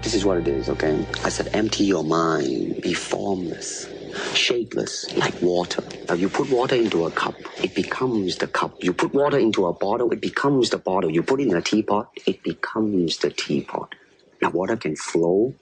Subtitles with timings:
[0.00, 1.04] This is what it is, okay?
[1.24, 3.88] I said, empty your mind, be formless,
[4.32, 5.82] shapeless, like water.
[6.08, 8.84] Now, you put water into a cup, it becomes the cup.
[8.84, 11.10] You put water into a bottle, it becomes the bottle.
[11.10, 13.96] You put it in a teapot, it becomes the teapot.
[14.40, 15.52] Now, water can flow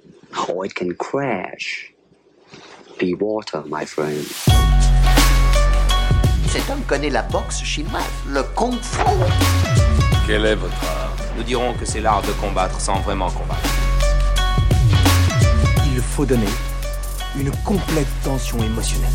[0.51, 1.91] or it can crash.
[2.98, 4.27] Be water, my friend.
[6.51, 9.94] Cet homme connaît la boxe chinoise, le kung fu.
[10.27, 13.60] Quel est votre art Nous dirons que c'est l'art de combattre sans vraiment combattre.
[15.92, 16.48] Il faut donner
[17.37, 19.10] une complète tension émotionnelle.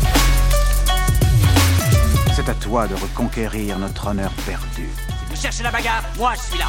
[2.36, 4.88] C'est à toi de reconquérir notre honneur perdu.
[5.28, 6.66] Vous cherchez la bagarre Moi, je suis là.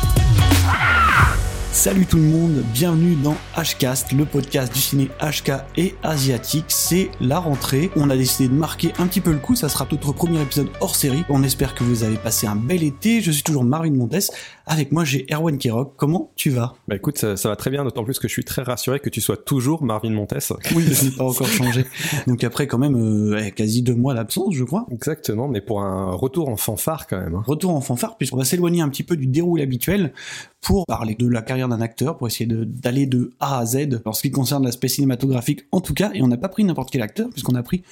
[1.74, 6.66] Salut tout le monde, bienvenue dans Hcast, le podcast du ciné HK et asiatique.
[6.68, 7.90] C'est la rentrée.
[7.96, 9.56] On a décidé de marquer un petit peu le coup.
[9.56, 11.24] Ça sera notre premier épisode hors série.
[11.30, 13.22] On espère que vous avez passé un bel été.
[13.22, 14.32] Je suis toujours Marvin Montes.
[14.74, 15.96] Avec moi, j'ai Erwan Kirok.
[15.98, 16.76] Comment tu vas?
[16.88, 19.10] Bah écoute, ça, ça va très bien, d'autant plus que je suis très rassuré que
[19.10, 20.34] tu sois toujours Marvin Montes.
[20.76, 21.86] Oui, je n'ai pas encore changé.
[22.26, 24.86] Donc après, quand même, euh, quasi deux mois d'absence, je crois.
[24.90, 27.36] Exactement, mais pour un retour en fanfare quand même.
[27.36, 27.44] hein.
[27.46, 30.14] Retour en fanfare, puisqu'on va s'éloigner un petit peu du déroulé habituel
[30.62, 34.02] pour parler de la carrière d'un acteur, pour essayer de- d'aller de, A à Z,
[34.06, 36.92] en ce qui concerne l'aspect cinématographique en tout cas, et on n'a pas pris n'importe
[36.92, 37.84] quel acteur, puisqu'on a pris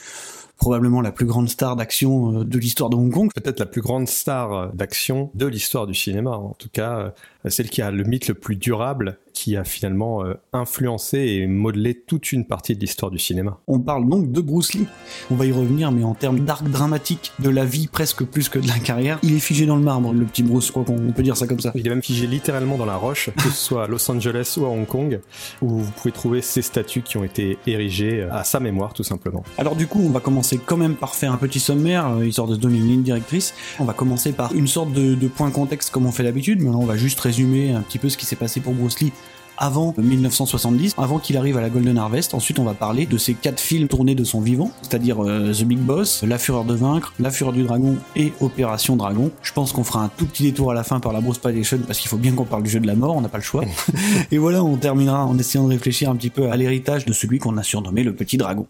[0.59, 3.31] probablement la plus grande star d'action euh, de l'histoire de Hong Kong.
[3.33, 7.09] Peut-être la plus grande star euh, d'action de l'histoire du cinéma, en tout cas euh,
[7.47, 11.93] celle qui a le mythe le plus durable, qui a finalement euh, influencé et modelé
[11.95, 13.59] toute une partie de l'histoire du cinéma.
[13.67, 14.87] On parle donc de Bruce Lee.
[15.31, 18.59] On va y revenir, mais en termes d'arc dramatique de la vie presque plus que
[18.59, 21.23] de la carrière, il est figé dans le marbre, le petit Bruce, crois qu'on peut
[21.23, 21.71] dire ça comme ça.
[21.75, 24.65] Il est même figé littéralement dans la roche, que ce soit à Los Angeles ou
[24.65, 25.21] à Hong Kong,
[25.61, 29.43] où vous pouvez trouver ces statues qui ont été érigées à sa mémoire tout simplement.
[29.57, 32.47] Alors du coup, on va commencer quand même par faire un petit sommaire, euh, histoire
[32.47, 33.53] de se donner une ligne directrice.
[33.79, 36.69] On va commencer par une sorte de, de point contexte comme on fait d'habitude, mais
[36.69, 39.13] là on va juste résumer un petit peu ce qui s'est passé pour Bruce Lee
[39.59, 42.33] avant 1970, avant qu'il arrive à la Golden Harvest.
[42.33, 45.63] Ensuite, on va parler de ces quatre films tournés de son vivant, c'est-à-dire euh, The
[45.63, 49.29] Big Boss, La Fureur de Vaincre, La Fureur du Dragon et Opération Dragon.
[49.43, 51.79] Je pense qu'on fera un tout petit détour à la fin par la Bruce Palation
[51.85, 53.43] parce qu'il faut bien qu'on parle du jeu de la mort, on n'a pas le
[53.43, 53.65] choix.
[54.31, 57.37] et voilà, on terminera en essayant de réfléchir un petit peu à l'héritage de celui
[57.37, 58.65] qu'on a surnommé le Petit Dragon.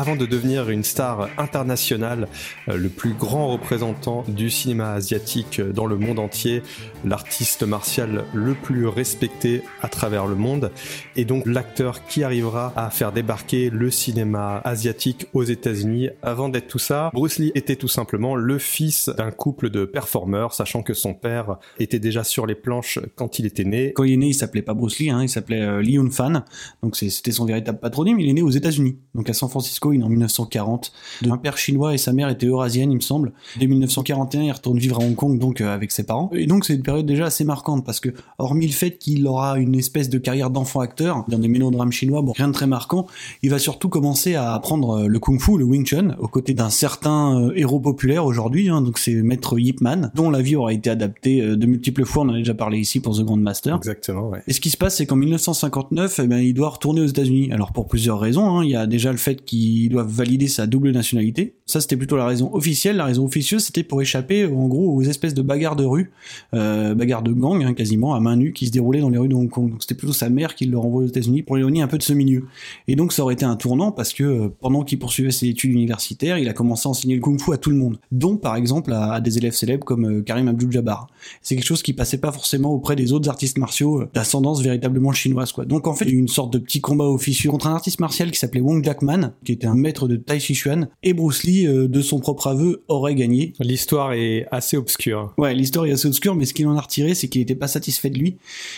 [0.00, 2.28] Avant de devenir une star internationale,
[2.68, 6.62] euh, le plus grand représentant du cinéma asiatique euh, dans le monde entier,
[7.04, 10.70] l'artiste martial le plus respecté à travers le monde,
[11.16, 16.08] et donc l'acteur qui arrivera à faire débarquer le cinéma asiatique aux États-Unis.
[16.22, 20.52] Avant d'être tout ça, Bruce Lee était tout simplement le fils d'un couple de performeurs,
[20.54, 23.92] sachant que son père était déjà sur les planches quand il était né.
[23.94, 26.44] Quand il est né, il s'appelait pas Bruce Lee, hein, il s'appelait euh, Lee Yun-fan.
[26.82, 28.18] Donc c'est- c'était son véritable patronyme.
[28.20, 30.92] Il est né aux États-Unis, donc à San Francisco, il est en 1940.
[31.22, 33.32] De un père chinois et sa mère était eurasienne, il me semble.
[33.58, 36.30] Dès 1941, il retourne vivre à Hong Kong, donc euh, avec ses parents.
[36.34, 39.74] Et donc c'est période déjà assez marquante parce que, hormis le fait qu'il aura une
[39.74, 43.06] espèce de carrière d'enfant acteur dans des mélodrames chinois, bon, rien de très marquant,
[43.42, 46.70] il va surtout commencer à apprendre euh, le kung-fu, le Wing Chun, aux côtés d'un
[46.70, 48.70] certain euh, héros populaire aujourd'hui.
[48.70, 52.06] hein, donc c'est Maître Yip Man, dont la vie aura été adaptée euh, de multiples
[52.06, 52.22] fois.
[52.22, 53.76] On en a déjà parlé ici pour The Grand Master.
[53.76, 54.42] Exactement, ouais.
[54.46, 57.52] Et ce qui se passe, c'est qu'en 1959, eh ben, il doit retourner aux États-Unis.
[57.52, 58.64] Alors pour plusieurs raisons, hein.
[58.64, 61.57] il y a déjà le fait qu'il doit valider sa double nationalité.
[61.68, 62.96] Ça, c'était plutôt la raison officielle.
[62.96, 66.10] La raison officieuse, c'était pour échapper, en gros, aux espèces de bagarres de rue,
[66.54, 69.28] euh, bagarres de gang, hein, quasiment à main nue, qui se déroulaient dans les rues
[69.28, 69.70] de Hong Kong.
[69.72, 72.02] Donc c'était plutôt sa mère qui le renvoie aux États-Unis pour l'éloigner un peu de
[72.02, 72.46] ce milieu.
[72.86, 75.72] Et donc ça aurait été un tournant parce que euh, pendant qu'il poursuivait ses études
[75.72, 78.94] universitaires, il a commencé à enseigner le kung-fu à tout le monde, dont par exemple
[78.94, 81.08] à, des élèves célèbres comme euh, Karim Abdul-Jabbar.
[81.42, 85.12] C'est quelque chose qui passait pas forcément auprès des autres artistes martiaux euh, d'ascendance véritablement
[85.12, 85.66] chinoise, quoi.
[85.66, 87.74] Donc en fait, il y a eu une sorte de petit combat officieux contre un
[87.74, 91.12] artiste martial qui s'appelait Wong Jackman, qui était un maître de Tai Chi Chuan, et
[91.12, 93.52] Bruce Lee, euh, de son propre aveu, aurait gagné.
[93.60, 95.32] L'histoire est assez obscure.
[95.38, 97.68] Ouais, l'histoire est assez obscure, mais ce qu'il en a retiré, c'est qu'il était pas
[97.68, 98.36] satisfait de lui,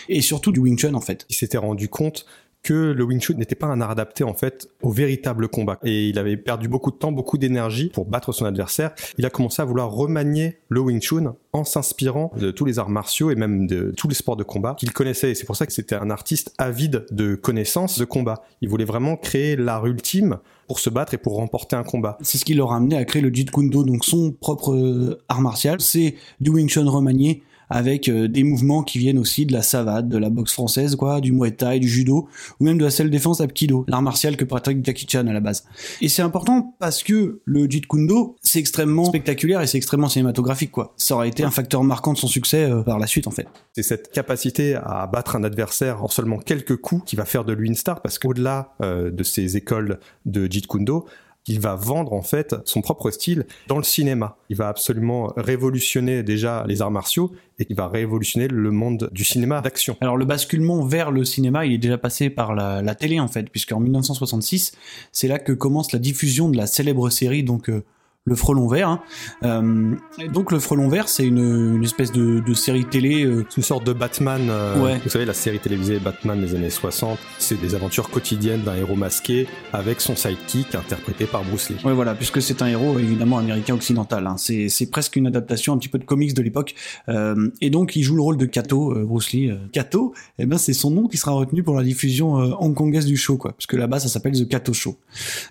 [0.09, 1.25] et surtout du Wing Chun, en fait.
[1.29, 2.25] il s'était rendu compte
[2.63, 6.09] que le Wing Chun n'était pas un art adapté en fait au véritable combat et
[6.09, 8.91] il avait perdu beaucoup de temps, beaucoup d'énergie pour battre son adversaire.
[9.17, 12.89] Il a commencé à vouloir remanier le Wing Chun en s'inspirant de tous les arts
[12.89, 15.65] martiaux et même de tous les sports de combat qu'il connaissait et c'est pour ça
[15.65, 18.43] que c'était un artiste avide de connaissances de combat.
[18.61, 20.37] Il voulait vraiment créer l'art ultime
[20.67, 22.17] pour se battre et pour remporter un combat.
[22.21, 25.21] C'est ce qui l'aura amené à créer le Jeet Kune Do, donc son propre euh,
[25.27, 25.81] art martial.
[25.81, 30.09] C'est du Wing Chun remanié avec euh, des mouvements qui viennent aussi de la savate,
[30.09, 32.27] de la boxe française, quoi, du Muay Thai, du judo,
[32.59, 35.63] ou même de la self-défense Apkido, l'art martial que pratique Jackie Chan à la base.
[36.01, 40.09] Et c'est important parce que le Jeet Kune Do, c'est extrêmement spectaculaire et c'est extrêmement
[40.09, 40.93] cinématographique, quoi.
[40.97, 43.47] Ça aurait été un facteur marquant de son succès euh, par la suite, en fait.
[43.73, 47.53] C'est cette capacité à battre un adversaire en seulement quelques coups qui va faire de
[47.53, 51.05] lui une star parce qu'au-delà euh, de ses écoles de Jeet Kune Do,
[51.47, 54.37] il va vendre en fait son propre style dans le cinéma.
[54.49, 59.23] Il va absolument révolutionner déjà les arts martiaux et il va révolutionner le monde du
[59.23, 59.97] cinéma d'action.
[60.01, 63.49] Alors le basculement vers le cinéma, il est déjà passé par la, télé en fait,
[63.49, 64.73] puisqu'en 1966,
[65.11, 67.83] c'est là que commence la diffusion de la célèbre série donc euh,
[68.25, 68.87] le frelon vert.
[68.87, 69.01] Hein.
[69.43, 69.95] Euh,
[70.31, 73.25] donc le frelon vert, c'est une, une, espèce de, de série télé.
[73.25, 73.47] Euh...
[73.57, 74.47] une sorte de Batman.
[74.47, 75.01] Euh, ouais.
[75.03, 78.95] Vous savez, la série télévisée Batman des années 60, c'est des aventures quotidiennes d'un héros
[78.95, 81.77] masqué avec son sidekick interprété par Bruce Lee.
[81.83, 84.27] Ouais, voilà, puisque c'est un héros évidemment américain occidental.
[84.27, 84.35] Hein.
[84.37, 86.75] C'est, c'est presque une adaptation un petit peu de comics de l'époque.
[87.09, 89.51] Euh, et donc il joue le rôle de Kato, Bruce Lee.
[89.71, 93.37] Kato, eh ben c'est son nom qui sera retenu pour la diffusion hongkongaise du show,
[93.37, 93.53] quoi.
[93.53, 94.95] Parce que là-bas ça s'appelle The Kato Show.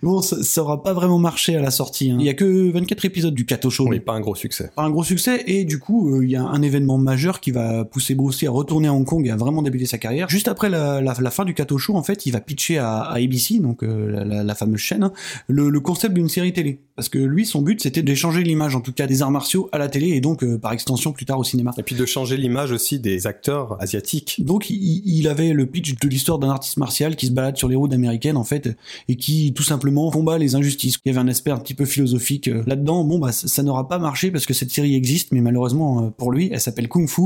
[0.05, 2.13] Bon, ça, ça aura pas vraiment marché à la sortie.
[2.13, 2.19] Hein.
[2.21, 3.89] Il y a que 24 épisodes du Kato Show.
[3.89, 4.71] Oui, pas un gros succès.
[4.75, 7.51] Pas un gros succès, et du coup, il euh, y a un événement majeur qui
[7.51, 10.29] va pousser Bruce Lee à retourner à Hong Kong et à vraiment débuter sa carrière.
[10.29, 13.01] Juste après la, la, la fin du Kato Show, en fait, il va pitcher à,
[13.01, 15.13] à ABC, donc euh, la, la, fameuse chaîne, hein,
[15.49, 16.81] le, le, concept d'une série télé.
[16.97, 19.79] Parce que lui, son but, c'était d'échanger l'image, en tout cas, des arts martiaux à
[19.79, 21.73] la télé, et donc, euh, par extension, plus tard au cinéma.
[21.79, 24.43] Et puis de changer l'image aussi des acteurs asiatiques.
[24.45, 27.69] Donc, il, il avait le pitch de l'histoire d'un artiste martial qui se balade sur
[27.69, 28.77] les routes américaines, en fait,
[29.09, 30.99] et qui, tout simplement, combat les injustices.
[31.05, 33.05] Il y avait un aspect un petit peu philosophique là-dedans.
[33.05, 36.33] Bon, bah, ça n'aura pas marché parce que cette série existe, mais malheureusement euh, pour
[36.33, 37.23] lui, elle s'appelle Kung Fu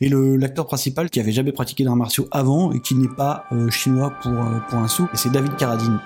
[0.00, 3.70] et l'acteur principal qui avait jamais pratiqué d'arts martiaux avant et qui n'est pas euh,
[3.70, 6.00] chinois pour euh, pour un sou, c'est David Carradine.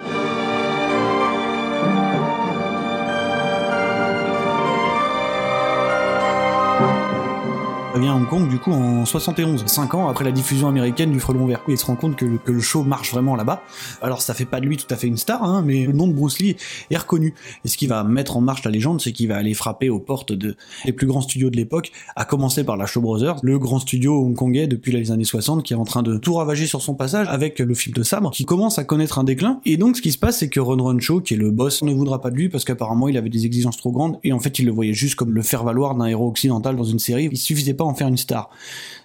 [8.33, 11.61] Du coup en 71, 5 ans après la diffusion américaine du Frelon Vert.
[11.69, 13.63] Il se rend compte que le, que le show marche vraiment là-bas.
[14.01, 16.09] Alors ça fait pas de lui tout à fait une star, hein, mais le nom
[16.09, 16.57] de Bruce Lee
[16.91, 17.35] est reconnu.
[17.67, 19.99] Et ce qui va mettre en marche la légende, c'est qu'il va aller frapper aux
[19.99, 20.57] portes de
[20.87, 24.25] les plus grands studios de l'époque, à commencer par la Shaw Brothers, le grand studio
[24.25, 27.27] hongkongais depuis les années 60 qui est en train de tout ravager sur son passage
[27.29, 29.61] avec le film de sabre, qui commence à connaître un déclin.
[29.67, 31.83] Et donc ce qui se passe, c'est que Ron Ron Shaw, qui est le boss,
[31.83, 34.41] ne voudra pas de lui parce qu'apparemment il avait des exigences trop grandes et en
[34.41, 37.29] fait il le voyait juste comme le faire valoir d'un héros occidental dans une série.
[37.31, 38.51] Il suffisait pas en faire une star.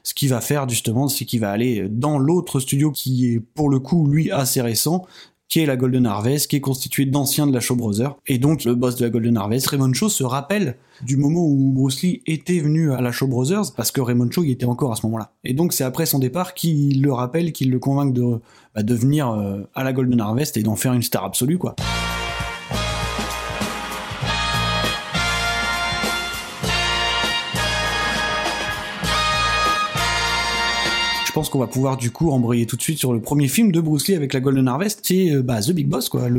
[0.03, 3.69] Ce qu'il va faire justement, c'est qu'il va aller dans l'autre studio qui est pour
[3.69, 5.05] le coup lui assez récent,
[5.49, 8.15] qui est la Golden Harvest, qui est constitué d'anciens de la Shaw Brothers.
[8.27, 11.71] Et donc le boss de la Golden Harvest, Raymond Shaw, se rappelle du moment où
[11.71, 14.91] Bruce Lee était venu à la Shaw Brothers, parce que Raymond Shaw y était encore
[14.91, 15.31] à ce moment-là.
[15.43, 18.39] Et donc c'est après son départ qu'il le rappelle, qu'il le convainc de,
[18.75, 21.75] bah, venir euh, à la Golden Harvest et d'en faire une star absolue, quoi.
[31.37, 33.79] Pense qu'on va pouvoir du coup embrayer tout de suite sur le premier film de
[33.79, 36.29] Bruce Lee avec la Golden Harvest, c'est euh, bah, The Big Boss, quoi,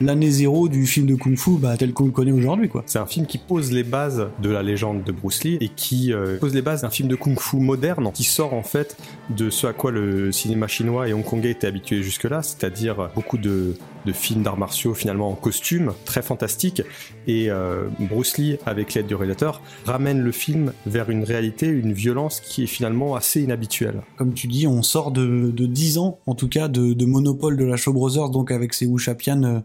[0.00, 2.70] l'année zéro du film de Kung Fu bah, tel qu'on le connaît aujourd'hui.
[2.86, 6.12] C'est un film qui pose les bases de la légende de Bruce Lee et qui
[6.12, 8.96] euh, pose les bases d'un film de Kung Fu moderne qui sort en fait
[9.28, 13.74] de ce à quoi le cinéma chinois et hongkongais étaient habitués jusque-là, c'est-à-dire beaucoup de,
[14.04, 16.82] de films d'arts martiaux finalement en costume, très fantastiques,
[17.26, 21.92] et euh, Bruce Lee, avec l'aide du réalisateur, ramène le film vers une réalité, une
[21.92, 24.02] violence qui est finalement assez inhabituelle.
[24.16, 27.56] Comme tu dis, on sort de, de 10 ans, en tout cas, de, de monopole
[27.56, 29.60] de la Shaw Brothers, donc avec ses Wuxia-pian euh,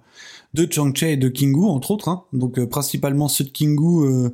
[0.53, 2.24] de Chang Che et de Kingu, entre autres, hein.
[2.33, 4.30] donc euh, principalement ceux de Kingu, euh,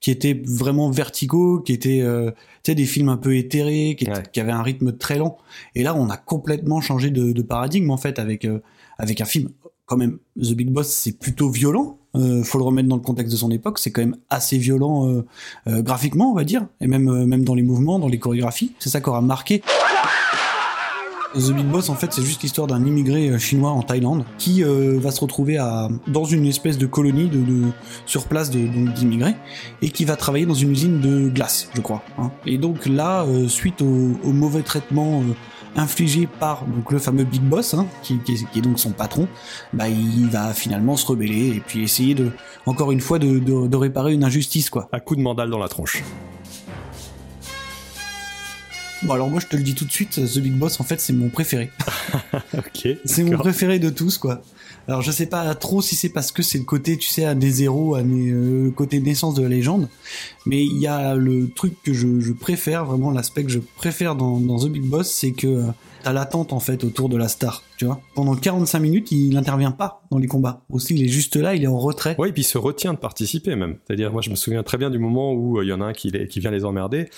[0.00, 2.32] qui étaient vraiment verticaux, qui étaient euh,
[2.66, 4.22] des films un peu éthérés, qui, Ouais.
[4.32, 5.38] qui avaient un rythme très lent.
[5.76, 8.60] Et là, on a complètement changé de, de paradigme, en fait, avec, euh,
[8.98, 9.50] avec un film,
[9.86, 13.32] quand même, The Big Boss, c'est plutôt violent, euh, faut le remettre dans le contexte
[13.32, 15.26] de son époque, c'est quand même assez violent euh,
[15.66, 18.72] euh, graphiquement, on va dire, et même, euh, même dans les mouvements, dans les chorégraphies.
[18.78, 19.62] C'est ça qui aura marqué.
[21.34, 24.62] The Big Boss, en fait, c'est juste l'histoire d'un immigré euh, chinois en Thaïlande qui
[24.62, 27.62] euh, va se retrouver à, dans une espèce de colonie de, de
[28.04, 29.34] sur place d'immigrés
[29.80, 32.02] et qui va travailler dans une usine de glace, je crois.
[32.18, 32.30] hein.
[32.44, 35.32] Et donc là, euh, suite au, au mauvais traitement euh,
[35.76, 38.90] infligé par donc le fameux Big Boss, hein, qui, qui est, qui est donc son
[38.90, 39.28] patron,
[39.72, 42.30] bah il va finalement se rebeller et puis essayer de,
[42.66, 44.88] encore une fois, de, de, de réparer une injustice, quoi.
[44.92, 46.02] À coup de mandale dans la tronche.
[49.04, 51.00] Bon alors moi je te le dis tout de suite, The Big Boss en fait
[51.00, 51.72] c'est mon préféré.
[52.56, 52.88] ok.
[53.04, 54.42] C'est mon préféré de tous, quoi.
[54.88, 57.50] Alors je sais pas trop si c'est parce que c'est le côté, tu sais, année
[57.50, 58.32] zéro, année,
[58.74, 59.88] côté naissance de la légende,
[60.44, 64.16] mais il y a le truc que je, je préfère, vraiment l'aspect que je préfère
[64.16, 65.66] dans, dans The Big Boss, c'est que euh,
[66.02, 68.00] t'as l'attente en fait autour de la star, tu vois.
[68.14, 70.62] Pendant 45 minutes, il n'intervient pas dans les combats.
[70.70, 72.14] Aussi, il est juste là, il est en retrait.
[72.16, 73.78] Ouais, et puis il se retient de participer même.
[73.84, 75.86] C'est-à-dire, moi je me souviens très bien du moment où euh, il y en a
[75.86, 77.08] un qui, vient les emmerder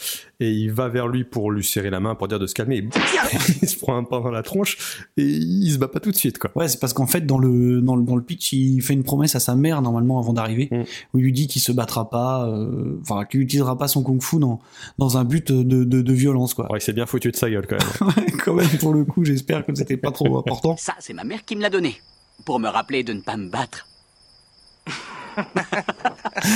[0.40, 2.78] et il va vers lui pour lui serrer la main pour dire de se calmer.
[2.78, 2.88] Et
[3.62, 6.16] il se prend un pain dans la tronche et il se bat pas tout de
[6.16, 6.50] suite quoi.
[6.54, 9.04] Ouais, c'est parce qu'en fait, dans le, dans, le, dans le pitch, il fait une
[9.04, 10.84] promesse à sa mère, normalement, avant d'arriver, Mm.
[11.12, 14.38] où il lui dit qu'il se battra pas, euh, enfin, qu'il utilisera pas son kung-fu
[14.38, 14.60] dans,
[14.98, 16.68] dans un but de, de, de violence, quoi.
[16.74, 18.26] Il s'est bien foutu de sa gueule quand même.
[18.44, 20.53] quand même, pour le coup, j'espère que c'était pas trop important.
[20.76, 22.00] Ça, c'est ma mère qui me l'a donné.
[22.44, 23.86] Pour me rappeler de ne pas me battre.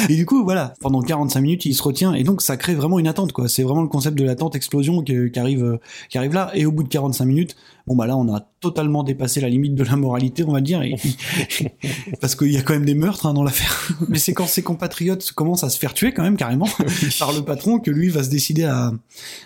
[0.08, 2.98] et du coup, voilà, pendant 45 minutes, il se retient, et donc ça crée vraiment
[2.98, 3.48] une attente, quoi.
[3.48, 6.50] C'est vraiment le concept de l'attente explosion qui, qui arrive, euh, qui arrive là.
[6.54, 7.56] Et au bout de 45 minutes,
[7.88, 10.82] bon bah là, on a totalement dépassé la limite de la moralité, on va dire,
[10.82, 10.96] et-
[12.20, 13.88] parce qu'il y a quand même des meurtres hein, dans l'affaire.
[14.08, 16.68] Mais c'est quand ses compatriotes commencent à se faire tuer quand même carrément
[17.18, 18.92] par le patron que lui va se décider à,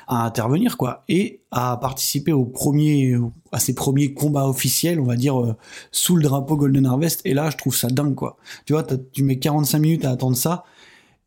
[0.09, 3.17] à intervenir, quoi, et à participer au premier,
[3.53, 5.55] à ses premiers combats officiels, on va dire, euh,
[5.93, 7.21] sous le drapeau Golden Harvest.
[7.25, 8.37] Et là, je trouve ça dingue, quoi.
[8.67, 10.65] Tu vois, tu mets 45 minutes à attendre ça,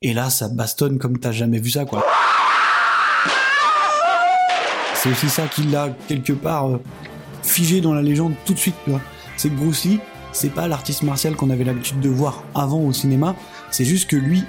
[0.01, 2.03] et là, ça bastonne comme t'as jamais vu ça, quoi.
[5.05, 6.81] C'est aussi ça qui l'a, quelque part, euh,
[7.43, 8.73] figé dans la légende tout de suite.
[9.37, 9.87] C'est que Bruce
[10.31, 13.35] c'est pas l'artiste martial qu'on avait l'habitude de voir avant au cinéma,
[13.69, 14.43] c'est juste que lui,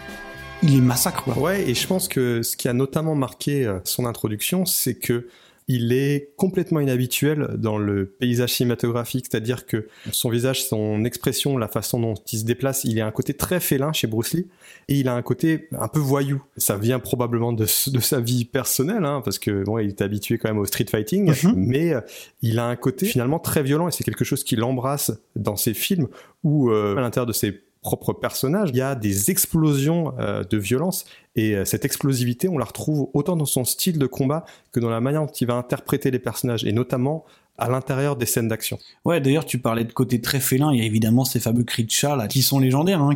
[0.63, 1.37] il est massacre.
[1.37, 5.29] Ouais, et je pense que ce qui a notamment marqué euh, son introduction, c'est que
[5.69, 11.67] il est complètement inhabituel dans le paysage cinématographique, c'est-à-dire que son visage, son expression, la
[11.67, 14.47] façon dont il se déplace, il a un côté très félin chez Bruce Lee,
[14.89, 16.41] et il a un côté un peu voyou.
[16.57, 20.39] Ça vient probablement de, de sa vie personnelle, hein, parce que bon, il est habitué
[20.39, 21.55] quand même au street fighting, Mhm.
[21.57, 22.01] mais euh,
[22.43, 25.75] il a un côté finalement très violent, et c'est quelque chose qu'il embrasse dans ses
[25.75, 26.07] films,
[26.45, 30.59] où euh, à l'intérieur de ses propres personnages, il y a des explosions euh, de
[30.59, 31.05] violence
[31.37, 34.91] et euh, cette explosivité, on la retrouve autant dans son style de combat que dans
[34.91, 37.25] la manière dont il va interpréter les personnages et notamment
[37.59, 38.79] à l'intérieur des scènes d'action.
[39.05, 41.85] Ouais, d'ailleurs, tu parlais de côté très félin, il y a évidemment ces fameux cris
[41.85, 43.15] de chat, là, qui sont légendaires, hein.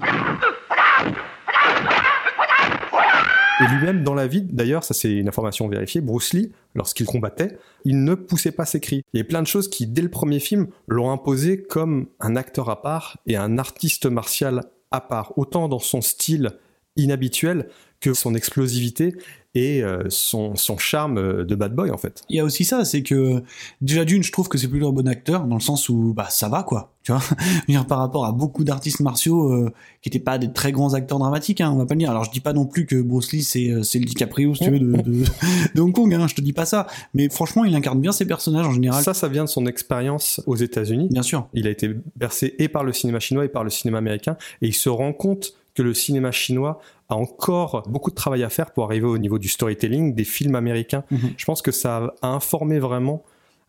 [3.61, 7.59] Et lui-même, dans la vie, d'ailleurs, ça c'est une information vérifiée, Bruce Lee, lorsqu'il combattait,
[7.85, 9.03] il ne poussait pas ses cris.
[9.13, 12.37] Il y a plein de choses qui, dès le premier film, l'ont imposé comme un
[12.37, 16.53] acteur à part et un artiste martial à part, autant dans son style
[16.97, 17.69] inhabituel
[18.01, 19.15] que son explosivité
[19.55, 22.23] et euh, son, son charme euh, de bad boy en fait.
[22.29, 23.43] Il y a aussi ça, c'est que
[23.81, 26.29] déjà d'une, je trouve que c'est plutôt un bon acteur dans le sens où bah
[26.31, 27.21] ça va quoi, tu vois?
[27.69, 31.19] Dire, par rapport à beaucoup d'artistes martiaux euh, qui étaient pas des très grands acteurs
[31.19, 32.11] dramatiques, hein, on va pas le dire.
[32.11, 34.71] Alors je dis pas non plus que Bruce Lee c'est c'est le DiCaprio si tu
[34.71, 35.25] veux de, de,
[35.75, 36.87] de Hong Kong, hein, je te dis pas ça.
[37.15, 39.03] Mais franchement, il incarne bien ses personnages en général.
[39.03, 41.09] Ça, ça vient de son expérience aux États-Unis.
[41.11, 41.49] Bien sûr.
[41.55, 44.69] Il a été bercé et par le cinéma chinois et par le cinéma américain, et
[44.69, 46.81] il se rend compte que le cinéma chinois
[47.11, 50.55] a encore beaucoup de travail à faire pour arriver au niveau du storytelling des films
[50.55, 51.05] américains.
[51.11, 51.33] Mhm.
[51.37, 53.25] Je pense que ça a informé vraiment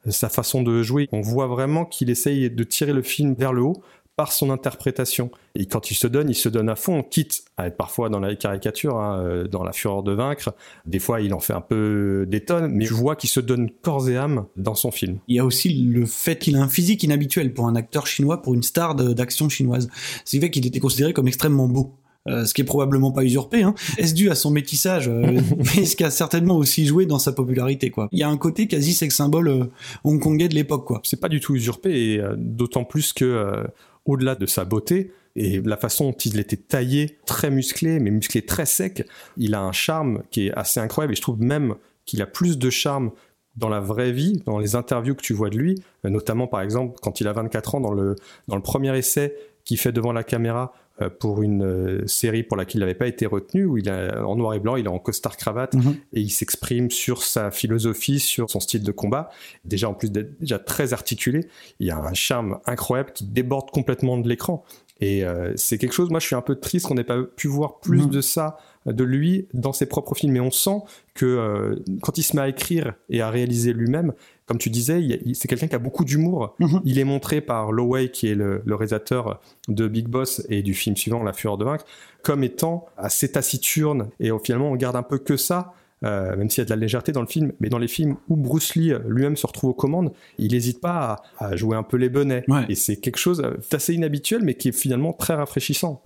[0.07, 1.09] euh, sa façon de jouer.
[1.11, 3.83] On voit vraiment qu'il essaye de tirer le film vers le haut
[4.15, 5.31] par son interprétation.
[5.55, 8.19] Et quand il se donne, il se donne à fond, quitte à être parfois dans
[8.19, 10.53] la caricature, hein, euh, dans la fureur de vaincre.
[10.85, 13.71] Des fois, il en fait un peu des tonnes, mais je vois qu'il se donne
[13.81, 15.17] corps et âme dans son film.
[15.27, 18.41] Il y a aussi le fait qu'il a un physique inhabituel pour un acteur chinois,
[18.41, 19.89] pour une star d'action chinoise.
[20.25, 21.95] Ce qui fait qu'il était considéré comme extrêmement beau.
[22.27, 23.73] Euh, ce qui est probablement pas usurpé, hein.
[23.97, 27.31] Est-ce dû à son métissage, euh, mais ce qui a certainement aussi joué dans sa
[27.31, 28.09] popularité, quoi.
[28.11, 29.65] Il y a un côté quasi sex symbole euh,
[30.03, 31.01] hongkongais de l'époque, quoi.
[31.03, 33.65] c'est pas du tout usurpé et euh, d'autant plus que
[34.05, 38.43] au-delà de sa beauté et la façon dont il était taillé, très musclé, mais musclé
[38.43, 41.75] très sec, il a un charme qui est assez incroyable et je trouve même
[42.05, 43.11] qu'il a plus de charme
[43.55, 46.99] dans la vraie vie, dans les interviews que tu vois de lui, notamment par exemple
[47.01, 48.15] quand il a 24 ans dans le,
[48.47, 50.73] dans le premier essai qu'il fait devant la caméra
[51.19, 54.35] pour une euh, série pour laquelle il n'avait pas été retenu, où il est en
[54.35, 55.95] noir et blanc, il est en costard cravate, Mhm.
[56.13, 59.29] et il s'exprime sur sa philosophie, sur son style de combat.
[59.65, 61.47] Déjà, en plus d'être déjà très articulé,
[61.79, 64.63] il y a un charme incroyable qui déborde complètement de l'écran.
[64.99, 67.47] Et euh, c'est quelque chose, moi je suis un peu triste qu'on n'ait pas pu
[67.47, 68.09] voir plus Mhm.
[68.11, 68.57] de ça
[68.87, 70.33] euh, de lui dans ses propres films.
[70.33, 70.77] Mais on sent
[71.15, 74.13] que euh, quand il se met à écrire et à réaliser lui-même,
[74.51, 76.55] comme tu disais, il y a- il- c'est quelqu'un qui a beaucoup d'humour.
[76.59, 76.81] Mhm.
[76.83, 79.39] Il est montré par Lowey, qui est le, le réalisateur
[79.69, 81.85] de Big Boss et du film suivant, La Fureur de Vaincre,
[82.21, 84.09] comme étant assez taciturne.
[84.19, 86.69] Et euh, finalement, on garde un peu que ça, euh, même s'il y a de
[86.71, 87.53] la légèreté dans le film.
[87.61, 90.81] Mais dans les films où Bruce Lee euh, lui-même se retrouve aux commandes, il n'hésite
[90.81, 92.43] pas à, à jouer un peu les bonnets.
[92.49, 92.65] Ouais.
[92.69, 93.41] Et c'est quelque chose
[93.71, 96.01] d'assez inhabituel, mais qui est finalement très rafraîchissant.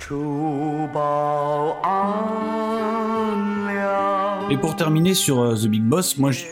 [4.52, 6.46] Et pour terminer sur euh, The Big Boss, moi je,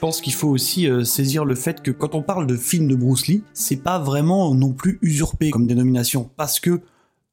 [0.00, 2.94] pense qu'il faut aussi euh, saisir le fait que quand on parle de film de
[2.94, 6.80] Bruce Lee, c'est pas vraiment non plus usurpé comme dénomination, parce que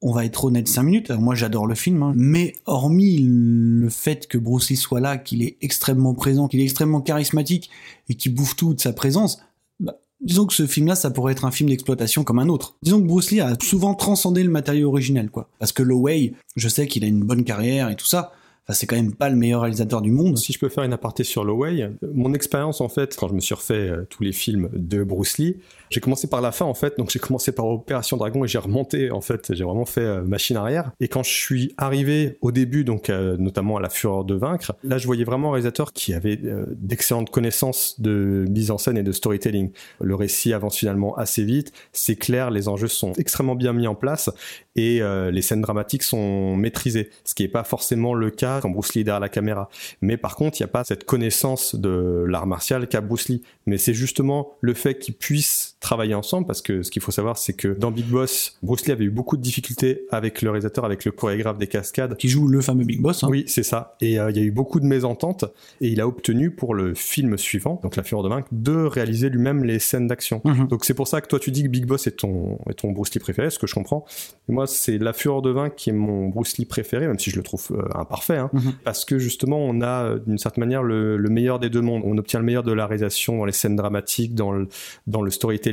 [0.02, 4.26] on va être honnête 5 minutes, moi j'adore le film, hein, mais hormis le fait
[4.26, 7.70] que Bruce Lee soit là, qu'il est extrêmement présent, qu'il est extrêmement charismatique
[8.08, 9.40] et qu'il bouffe tout de sa présence,
[9.78, 12.76] bah, disons que ce film-là, ça pourrait être un film d'exploitation comme un autre.
[12.82, 15.48] Disons que Bruce Lee a souvent transcendé le matériau originel, quoi.
[15.60, 18.32] Parce que Lowey, je sais qu'il a une bonne carrière et tout ça,
[18.70, 20.36] C'est quand même pas le meilleur réalisateur du monde.
[20.36, 23.40] Si je peux faire une aparté sur Lowey, mon expérience en fait, quand je me
[23.40, 25.56] suis refait euh, tous les films de Bruce Lee,
[25.90, 28.58] j'ai commencé par la fin en fait, donc j'ai commencé par Opération Dragon et j'ai
[28.58, 30.92] remonté en fait, j'ai vraiment fait euh, machine arrière.
[31.00, 34.74] Et quand je suis arrivé au début, donc euh, notamment à La Fureur de Vaincre,
[34.82, 36.38] là je voyais vraiment un réalisateur qui avait
[36.72, 39.70] d'excellentes connaissances de mise en scène et de storytelling.
[40.00, 43.94] Le récit avance finalement assez vite, c'est clair, les enjeux sont extrêmement bien mis en
[43.94, 44.30] place
[44.76, 45.00] et
[45.32, 49.00] les scènes dramatiques sont maîtrisées, ce qui n'est pas forcément le cas quand Bruce Lee
[49.00, 49.68] est derrière la caméra.
[50.00, 53.42] Mais par contre, il n'y a pas cette connaissance de l'art martial qu'a Bruce Lee.
[53.66, 57.38] Mais c'est justement le fait qu'ils puissent travailler ensemble, parce que ce qu'il faut savoir,
[57.38, 60.84] c'est que dans Big Boss, Bruce Lee avait eu beaucoup de difficultés avec le réalisateur,
[60.84, 62.16] avec le chorégraphe des cascades.
[62.16, 63.22] Qui joue le fameux Big Boss.
[63.22, 63.28] Hein.
[63.30, 63.96] Oui, c'est ça.
[64.00, 65.44] Et euh, il y a eu beaucoup de mésententes,
[65.80, 69.28] et il a obtenu pour le film suivant, donc La Fureur de Vaincre, de réaliser
[69.28, 70.40] lui-même les scènes d'action.
[70.44, 70.66] Mhm.
[70.66, 72.90] Donc c'est pour ça que toi tu dis que Big Boss est ton, est ton
[72.90, 74.04] Bruce Lee préféré, ce que je comprends.
[74.48, 77.30] Et moi, c'est La Fureur de Vaincre qui est mon Bruce Lee préféré, même si
[77.30, 78.72] je le trouve euh, imparfait, hein, mhm.
[78.82, 82.02] parce que justement, on a euh, d'une certaine manière le, le, meilleur des deux mondes.
[82.04, 84.68] On obtient le meilleur de la réalisation dans les scènes dramatiques, dans le,
[85.06, 85.67] dans le storytelling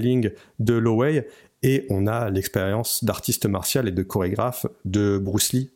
[0.59, 1.27] de Lowey,
[1.63, 5.71] et on a l'expérience d'artiste martial et de chorégraphe de Bruce Lee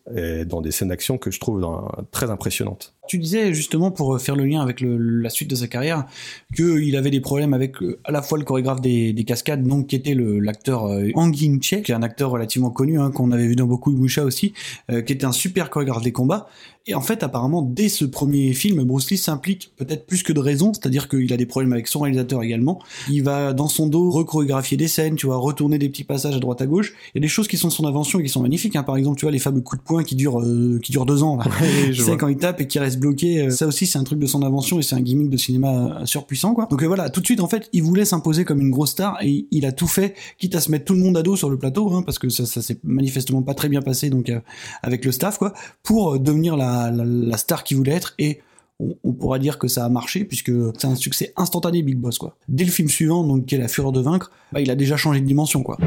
[0.45, 1.65] dans des scènes d'action que je trouve
[2.11, 2.95] très impressionnantes.
[3.10, 6.06] Tu disais justement pour faire le lien avec la suite de sa carrière
[6.56, 9.96] qu'il avait des problèmes avec euh, à la fois le chorégraphe des, cascades, donc qui
[9.96, 13.56] était l'acteur euh, Angin Che, qui est un acteur relativement connu, hein, qu'on avait vu
[13.56, 14.54] dans beaucoup de Musha aussi,
[14.92, 16.50] euh, qui était un super chorégraphe des combats.
[16.86, 20.39] Et en fait, apparemment, dès ce premier film, Bruce Lee s'implique peut-être plus que de
[20.39, 22.80] raison, c'est-à-dire qu'il a des problèmes avec son réalisateur également.
[23.10, 26.39] Il va dans son dos rechorégraphier des scènes, tu vois, retourner des petits passages à
[26.39, 26.94] droite à gauche.
[27.13, 28.75] Il y a des choses qui sont son invention et qui sont magnifiques.
[28.75, 28.84] Hein.
[28.84, 30.42] Par exemple, tu vois les fameux coups de poing qui durent
[30.82, 31.38] qui durent deux ans.
[31.38, 31.46] Là.
[31.94, 33.41] sais quand il tape et qui reste bloqué.
[33.41, 36.00] Euh, ça aussi, c'est un truc de son invention et c'est un gimmick de cinéma
[36.01, 36.68] euh, surpuissant, quoi.
[36.70, 39.18] Donc euh, voilà, tout de suite, en fait, il voulait s'imposer comme une grosse star
[39.22, 41.50] et il a tout fait, quitte à se mettre tout le monde à dos sur
[41.50, 44.32] le plateau, hein, parce que ça, ça s'est manifestement pas très bien passé, donc
[44.84, 45.53] avec le staff, quoi,
[45.84, 48.39] pour devenir la, la, star qu'il voulait être et
[48.79, 52.38] on, pourra dire que ça a marché puisque c'est un succès instantané Big Boss quoi.
[52.48, 54.98] Dès le film suivant donc qui est La Fureur de vaincre, bah, il a déjà
[54.98, 55.77] changé de dimension quoi.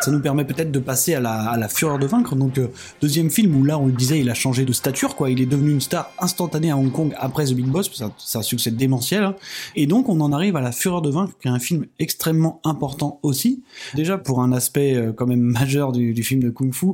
[0.00, 2.36] Ça nous permet peut-être de passer à la, à la fureur de vaincre.
[2.36, 2.68] Donc euh,
[3.00, 5.30] deuxième film où là on le disait, il a changé de stature, quoi.
[5.30, 8.42] Il est devenu une star instantanée à Hong Kong après The Big Boss, c'est un,
[8.42, 9.24] succès démentiel.
[9.24, 9.34] Hein.
[9.76, 12.60] Et donc on en arrive à la fureur de vaincre, qui est un film extrêmement
[12.64, 13.62] important aussi.
[13.94, 16.86] Déjà pour un aspect euh, quand même majeur du, du film de kung fu,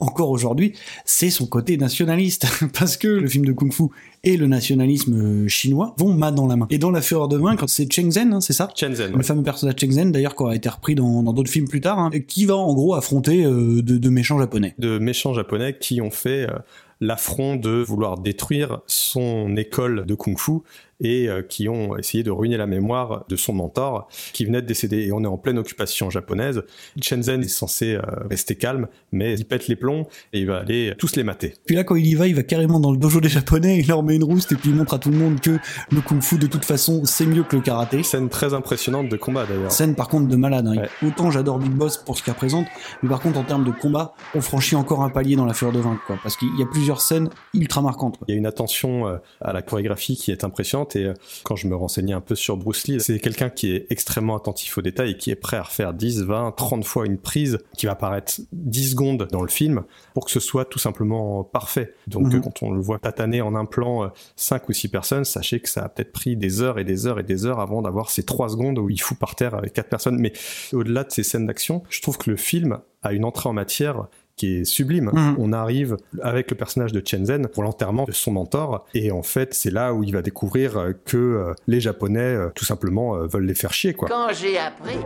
[0.00, 0.72] encore aujourd'hui,
[1.04, 2.46] c'est son côté nationaliste,
[2.78, 3.84] parce que le film de kung fu
[4.24, 6.66] et le nationalisme euh, chinois vont main dans la main.
[6.70, 9.12] Et dans La Fureur de Vaincre, c'est Cheng Zhen, hein, c'est ça Chen Zhen.
[9.16, 11.98] Le fameux personnage Cheng Zhen, d'ailleurs, qui aura été repris dans d'autres films plus tard,
[11.98, 14.74] hein, qui va en gros affronter euh, de, méchants japonais.
[14.78, 16.58] De méchants japonais qui ont fait euh,
[17.00, 20.60] l'affront de vouloir détruire son école de kung-fu
[21.02, 24.66] et euh, qui ont essayé de ruiner la mémoire de son mentor qui venait de
[24.66, 25.06] décéder.
[25.06, 26.62] Et on est en pleine occupation japonaise.
[27.00, 30.94] Shenzhen est censé euh, rester calme, mais il pète les plombs et il va aller
[30.98, 31.54] tous les mater.
[31.66, 33.88] Puis là, quand il y va, il va carrément dans le dojo des japonais, il
[33.88, 35.58] leur met une rouste et puis il montre à tout le monde que
[35.90, 38.02] le kung-fu, de toute façon, c'est mieux que le karaté.
[38.02, 39.72] Scène très impressionnante de combat d'ailleurs.
[39.72, 40.66] Scène par contre de malade.
[40.66, 40.86] Hein.
[41.06, 42.66] Autant j'adore Big Boss pour ce qu'il représente,
[43.02, 45.72] mais par contre en termes de combat, on franchit encore un palier dans la fureur
[45.72, 46.18] de quoi.
[46.22, 48.18] Parce qu'il y a plusieurs scènes ultra marquantes.
[48.28, 51.12] Il y a une attention euh, à la chorégraphie qui est impressionnante et
[51.44, 54.78] quand je me renseignais un peu sur Bruce Lee, c'est quelqu'un qui est extrêmement attentif
[54.78, 57.86] aux détails et qui est prêt à refaire 10, 20, 30 fois une prise qui
[57.86, 59.82] va paraître 10 secondes dans le film
[60.14, 61.94] pour que ce soit tout simplement parfait.
[62.06, 62.40] Donc mhm.
[62.40, 65.82] quand on le voit tataner en un plan 5 ou 6 personnes, sachez que ça
[65.84, 68.50] a peut-être pris des heures et des heures et des heures avant d'avoir ces 3
[68.50, 70.18] secondes où il fout par terre avec 4 personnes.
[70.18, 70.32] Mais
[70.72, 74.06] au-delà de ces scènes d'action, je trouve que le film a une entrée en matière
[74.42, 75.10] qui est sublime.
[75.12, 75.36] Mhm.
[75.38, 79.54] On arrive avec le personnage de Chen pour l'enterrement de son mentor, et en fait,
[79.54, 83.46] c'est là où il va découvrir que euh, les Japonais, euh, tout simplement, euh, veulent
[83.46, 84.08] les faire chier, quoi.
[84.08, 84.98] Quand j'ai appris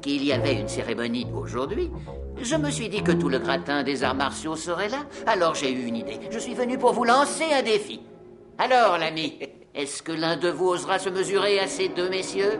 [0.00, 1.90] qu'il y avait une cérémonie aujourd'hui,
[2.42, 5.04] je me suis dit que tout le gratin des arts martiaux serait là.
[5.26, 6.18] Alors j'ai eu une idée.
[6.30, 8.00] Je suis venu pour vous lancer un défi.
[8.56, 9.38] Alors, l'ami,
[9.74, 12.58] est-ce que l'un de vous osera se mesurer à ces deux messieurs?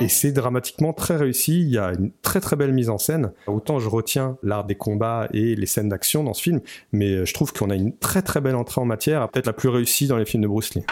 [0.00, 1.60] Et c'est dramatiquement très réussi.
[1.60, 3.32] Il y a une très très belle mise en scène.
[3.46, 6.60] Autant je retiens l'art des combats et les scènes d'action dans ce film,
[6.92, 9.68] mais je trouve qu'on a une très très belle entrée en matière, peut-être la plus
[9.68, 10.84] réussie dans les films de Bruce Lee.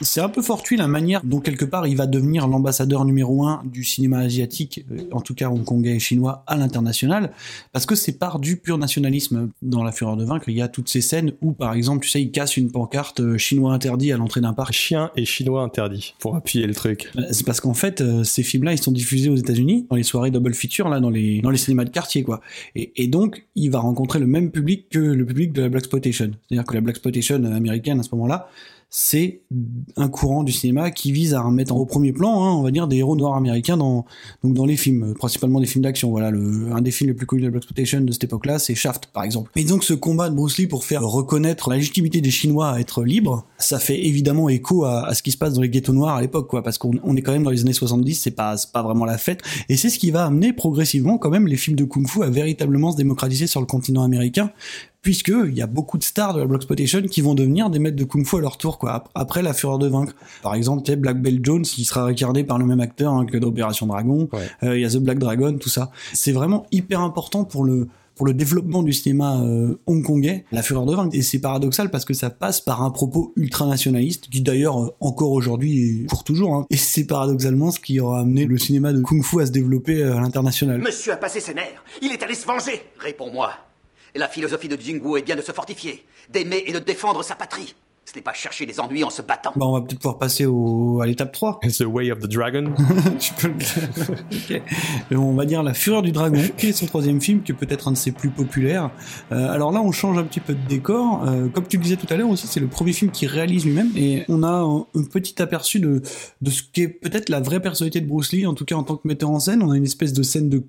[0.00, 3.62] C'est un peu fortuit la manière dont quelque part il va devenir l'ambassadeur numéro un
[3.64, 7.32] du cinéma asiatique, euh, en tout cas hongkongais et chinois, à l'international,
[7.72, 9.50] parce que c'est par du pur nationalisme.
[9.62, 12.10] Dans La Fureur de Vaincre, il y a toutes ces scènes où, par exemple, tu
[12.10, 14.72] sais, il casse une pancarte euh, chinois interdit à l'entrée d'un parc.
[14.72, 17.10] Chien et chinois interdit, pour appuyer le truc.
[17.16, 20.30] Euh, c'est parce qu'en fait, ces films-là, ils sont diffusés aux États-Unis, dans les soirées
[20.30, 22.40] double feature, là, dans les, dans les cinémas de quartier, quoi.
[22.74, 25.82] Et, et donc, il va rencontrer le même public que le public de la Black
[25.82, 26.30] Exploitation.
[26.48, 28.48] C'est-à-dire que la Black Exploitation américaine, à ce moment-là,
[28.90, 29.42] c'est
[29.96, 32.88] un courant du cinéma qui vise à remettre au premier plan, hein, on va dire,
[32.88, 34.04] des héros noirs américains dans
[34.42, 36.10] donc dans les films, principalement des films d'action.
[36.10, 39.06] Voilà, le, un des films les plus connus de la de cette époque-là, c'est Shaft,
[39.06, 39.52] par exemple.
[39.54, 42.80] Et donc ce combat de Bruce Lee pour faire reconnaître la légitimité des Chinois à
[42.80, 45.92] être libres, ça fait évidemment écho à, à ce qui se passe dans les ghettos
[45.92, 48.32] noirs à l'époque, quoi, parce qu'on on est quand même dans les années 70, c'est
[48.32, 51.56] pas pas vraiment la fête, et c'est ce qui va amener progressivement quand même les
[51.56, 54.50] films de kung-fu à véritablement se démocratiser sur le continent américain,
[55.02, 57.96] puisque il y a beaucoup de stars de la Blaxploitation qui vont devenir des maîtres
[57.96, 60.14] de kung-fu à leur tour, quoi, après la fureur de vaincre.
[60.42, 63.26] Par exemple, tu sais, Black Belt Jones, qui sera incarné par le même acteur hein,
[63.26, 64.28] que d'Opération Dragon,
[64.62, 65.90] Euh, il y a The Black Dragon, tout ça.
[66.12, 70.84] C'est vraiment hyper important pour le pour le développement du cinéma euh, hongkongais, la fureur
[70.84, 71.16] de vaincre.
[71.16, 75.32] Et c'est paradoxal parce que ça passe par un propos ultranationaliste, qui d'ailleurs euh, encore
[75.32, 76.54] aujourd'hui est pour toujours.
[76.54, 76.66] Hein.
[76.68, 80.18] Et c'est paradoxalement ce qui aura amené le cinéma de kung-fu à se développer euh,
[80.18, 80.82] à l'international.
[80.82, 81.82] Monsieur a passé ses nerfs.
[82.02, 82.82] Il est allé se venger.
[82.98, 83.52] Réponds-moi.
[84.14, 87.74] La philosophie de Jingwu est bien de se fortifier, d'aimer et de défendre sa patrie.
[88.10, 89.52] Ce n'est pas chercher les ennuis en se battant.
[89.54, 91.60] Bah, on va peut-être pouvoir passer au, à l'étape 3.
[91.62, 92.72] The Way of the Dragon.
[93.20, 93.54] tu peux le...
[93.54, 94.62] Ok.
[95.12, 97.54] Et On va dire La Fureur du Dragon, qui est son troisième film, qui est
[97.54, 98.90] peut-être un de ses plus populaires.
[99.30, 101.22] Euh, alors là, on change un petit peu de décor.
[101.24, 103.64] Euh, comme tu le disais tout à l'heure aussi, c'est le premier film qu'il réalise
[103.64, 103.92] lui-même.
[103.94, 106.02] Et on a un, un petit aperçu de,
[106.40, 108.96] de ce qu'est peut-être la vraie personnalité de Bruce Lee, en tout cas en tant
[108.96, 109.62] que metteur en scène.
[109.62, 110.64] On a une espèce de scène de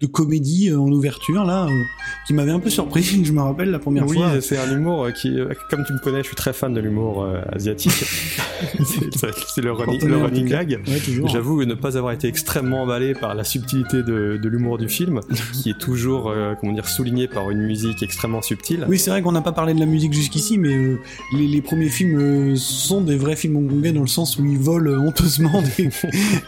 [0.00, 1.82] de comédie euh, en ouverture là euh,
[2.26, 5.04] qui m'avait un peu surpris je me rappelle la première oui, fois c'est un humour
[5.04, 5.38] euh, qui,
[5.70, 7.92] comme tu me connais, je suis très fan de l'humour euh, asiatique.
[8.84, 10.80] c'est le, running- le running gag.
[10.86, 11.28] Ouais.
[11.28, 15.20] J'avoue ne pas avoir été extrêmement emballé par la subtilité de, de l'humour du film,
[15.52, 18.84] qui est toujours, euh, comment dire, souligné par une musique extrêmement subtile.
[18.88, 20.98] Oui, c'est vrai qu'on n'a pas parlé de la musique jusqu'ici, mais euh,
[21.32, 25.02] les, les premiers films sont des vrais films hongkongais dans le sens où ils volent
[25.06, 25.88] honteusement des,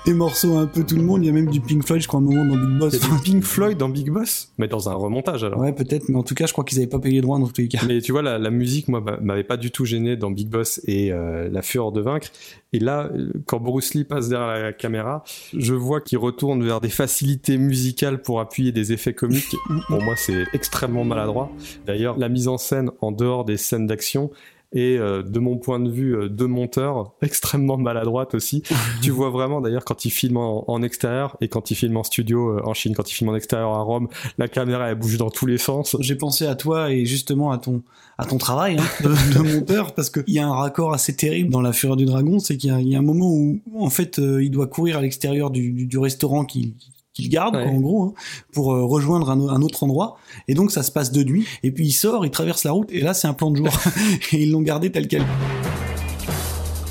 [0.07, 1.23] des morceaux un peu tout le monde.
[1.25, 2.99] Il y a même du Pink Floyd, je crois, à un moment dans Big Boss.
[3.41, 5.61] Pink Floyd dans Big Boss, mais dans un remontage alors.
[5.61, 7.47] Ouais, peut-être, mais en tout cas, je crois qu'ils avaient pas payé les droits dans
[7.47, 7.81] tous les cas.
[7.87, 10.49] Mais tu vois, la, la musique, moi, m'a- m'avait pas du tout gêné dans Big
[10.49, 12.29] Boss et euh, La Fureur de Vaincre.
[12.73, 15.25] Et là, euh, quand Bruce Lee passe derrière la caméra,
[15.57, 19.57] je vois qu'il retourne vers des facilités musicales pour appuyer des effets comiques.
[19.89, 21.51] Pour moi, c'est extrêmement maladroit.
[21.87, 24.31] D'ailleurs, la mise en scène en dehors des scènes d'action
[24.73, 28.63] est, euh, de mon point de vue euh, de monteur, extrêmement maladroite aussi.
[29.03, 32.05] tu vois vraiment, d'ailleurs, quand il filme en, en extérieur et quand il filme en
[32.05, 35.17] studio euh, en Chine, quand il filme en extérieur à Rome, la caméra, elle bouge
[35.17, 35.97] dans tous les sens.
[36.01, 37.83] J'ai pensé à toi et justement à ton
[38.19, 41.51] à ton travail hein, de, de monteur parce qu'il y a un raccord assez terrible
[41.51, 44.19] dans La Fureur du Dragon, c'est qu'il y, y a un moment où en fait
[44.19, 46.73] euh, il doit courir à l'extérieur du, du, du restaurant qu'il
[47.19, 48.13] qu'il garde quoi, en gros hein,
[48.53, 50.17] pour euh, rejoindre un, un autre endroit.
[50.47, 52.89] Et donc ça se passe de nuit et puis il sort il traverse la route
[52.91, 53.69] et là c'est un plan de jour.
[54.33, 55.25] Et ils l'ont gardé tel quel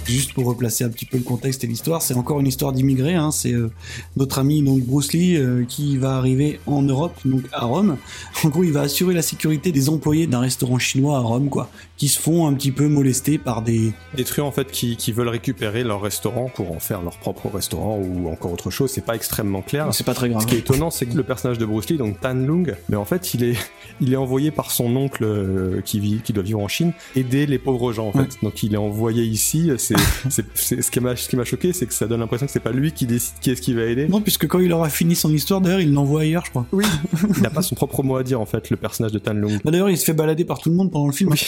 [0.08, 3.16] Juste pour replacer un petit peu le contexte et l'histoire, c'est encore une histoire d'immigrés.
[3.16, 3.32] Hein.
[3.32, 3.72] C'est euh,
[4.16, 7.98] notre ami donc Bruce Lee euh, qui va arriver en Europe, donc à Rome.
[8.44, 11.70] En gros, il va assurer la sécurité des employés d'un restaurant chinois à Rome, quoi,
[11.98, 15.12] qui se font un petit peu molester par des des truands en fait qui, qui
[15.12, 18.92] veulent récupérer leur restaurant pour en faire leur propre restaurant ou encore autre chose.
[18.92, 19.88] C'est pas extrêmement clair.
[19.92, 20.42] C'est pas très grave.
[20.42, 22.96] Ce qui est étonnant, c'est que le personnage de Bruce Lee, donc Tan Lung, mais
[22.96, 23.58] en fait, il est,
[24.00, 27.46] il est envoyé par son oncle euh, qui vit, qui doit vivre en Chine, aider
[27.46, 28.20] les pauvres gens en fait.
[28.20, 28.28] Ouais.
[28.44, 29.72] Donc il est envoyé ici.
[29.78, 29.97] C'est,
[30.30, 30.46] c'est,
[30.82, 32.72] ce qui m'a, ce qui m'a choqué, c'est que ça donne l'impression que c'est pas
[32.72, 34.08] lui qui décide qui est-ce qui va aider.
[34.08, 36.66] Non, puisque quand il aura fini son histoire, d'ailleurs, il l'envoie ailleurs, je crois.
[36.72, 36.86] Oui.
[37.38, 39.60] Il n'a pas son propre mot à dire en fait, le personnage de Tan Lung.
[39.64, 41.30] Bah, d'ailleurs, il se fait balader par tout le monde pendant le film.
[41.32, 41.40] Oui,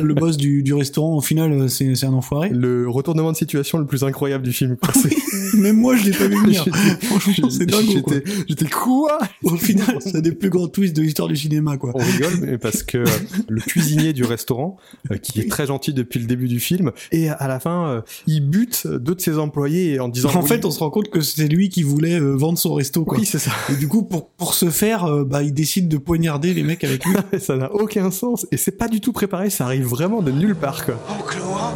[0.00, 2.48] le boss du, du restaurant, au final, euh, c'est un enfoiré.
[2.50, 4.76] le retournement de situation le plus incroyable du film.
[4.76, 4.92] quoi.
[4.94, 5.14] C'est-
[5.56, 6.64] Même moi, je l'ai pas vu venir.
[7.02, 8.02] Franchement, c'est dingue.
[8.48, 11.92] j'étais quoi Au final, c'est un des plus grands twists de l'histoire du cinéma, quoi.
[11.94, 13.04] On rigole mais parce que euh,
[13.48, 14.76] le cuisinier du restaurant,
[15.10, 18.00] euh, qui est très gentil depuis le début du film, et à la fin, euh,
[18.26, 20.30] il bute deux de ses employés en disant.
[20.34, 22.74] En oui, fait, on se rend compte que c'est lui qui voulait euh, vendre son
[22.74, 23.18] resto, quoi.
[23.18, 23.50] oui, c'est ça.
[23.70, 26.84] Et du coup, pour, pour ce faire, euh, bah, il décide de poignarder les mecs
[26.84, 27.14] avec lui.
[27.38, 29.50] ça n'a aucun sens et c'est pas du tout préparé.
[29.50, 30.94] Ça arrive vraiment de nulle part, quoi.
[31.08, 31.74] Oncle Laurent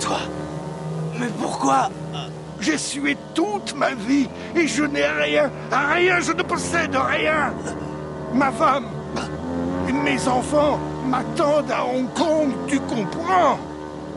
[0.00, 0.18] Toi
[1.20, 1.90] Mais pourquoi?
[2.60, 7.52] J'ai sué toute ma vie et je n'ai rien, rien, je ne possède rien
[8.32, 8.84] Ma femme,
[10.04, 13.58] mes enfants m'attendent à Hong Kong, tu comprends?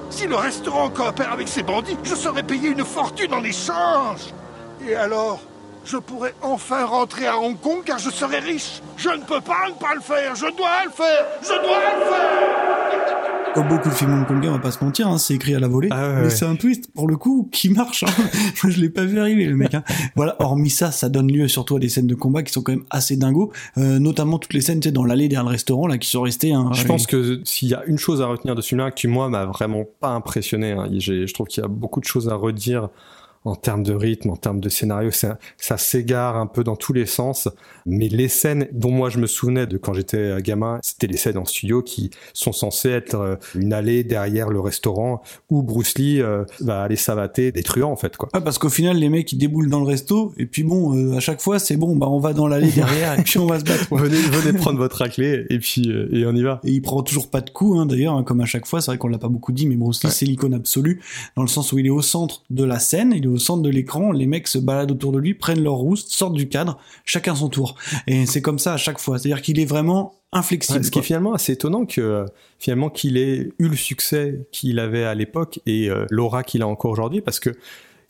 [0.09, 4.33] Si le restaurant coopère avec ces bandits, je serais payé une fortune en échange.
[4.87, 5.39] Et alors
[5.85, 8.81] je pourrais enfin rentrer à Hong Kong car je serai riche.
[8.97, 10.35] Je ne peux pas ne pas le faire.
[10.35, 11.25] Je dois le faire.
[11.41, 12.75] Je dois le faire.
[13.53, 15.69] Comme beaucoup de films hongkongais, on va pas se mentir, hein, c'est écrit à la
[15.69, 15.87] volée.
[15.89, 16.29] Ah ouais, mais ouais.
[16.29, 18.03] c'est un twist, pour le coup, qui marche.
[18.03, 18.07] Hein.
[18.63, 19.73] Moi, je l'ai pas vu arriver, le mec.
[19.73, 19.83] Hein.
[20.17, 22.73] Voilà, hormis ça, ça donne lieu surtout à des scènes de combat qui sont quand
[22.73, 23.53] même assez dingos.
[23.77, 26.23] Euh, notamment toutes les scènes, tu sais, dans l'allée derrière le restaurant, là, qui sont
[26.23, 26.51] restées.
[26.51, 29.07] Hein, Je pense que s'il y a une chose à retenir de ce film-là qui
[29.07, 32.35] moi m'a vraiment pas impressionné, hein, je trouve qu'il y a beaucoup de choses à
[32.35, 32.89] redire
[33.45, 36.93] en termes de rythme, en termes de scénario, ça, ça s'égare un peu dans tous
[36.93, 37.47] les sens.
[37.86, 41.38] Mais les scènes dont moi je me souvenais de quand j'étais gamin, c'était les scènes
[41.38, 46.21] en studio qui sont censées être euh, une allée derrière le restaurant où Bruce Lee
[46.21, 48.29] euh, va aller savater des truands en fait quoi.
[48.34, 51.15] Ah, parce qu'au final les mecs ils déboulent dans le resto et puis bon euh,
[51.15, 53.60] à chaque fois c'est bon bah on va dans l'allée derrière et puis on va
[53.60, 53.95] se battre.
[53.95, 56.60] Venez, venez prendre votre raclée et puis et on y va.
[56.63, 58.91] Et il prend toujours pas de coups hein, d'ailleurs hein, comme à chaque fois c'est
[58.91, 61.01] vrai qu'on l'a pas beaucoup dit mais Bruce Lee c'est l'icône absolue
[61.36, 63.61] dans le sens où il est au centre de la scène, il est au centre
[63.61, 66.77] de l'écran, les mecs se baladent autour de lui, prennent leur rousse, sortent du cadre,
[67.05, 67.75] chacun son tour.
[68.07, 69.17] Et c'est comme ça à chaque fois.
[69.19, 70.83] C'est-à-dire qu'il est vraiment inflexible.
[70.83, 72.25] ce qui est finalement assez étonnant que
[72.59, 76.67] finalement qu'il ait eu le succès qu'il avait à l'époque et euh, l'aura qu'il a
[76.67, 77.51] encore aujourd'hui parce que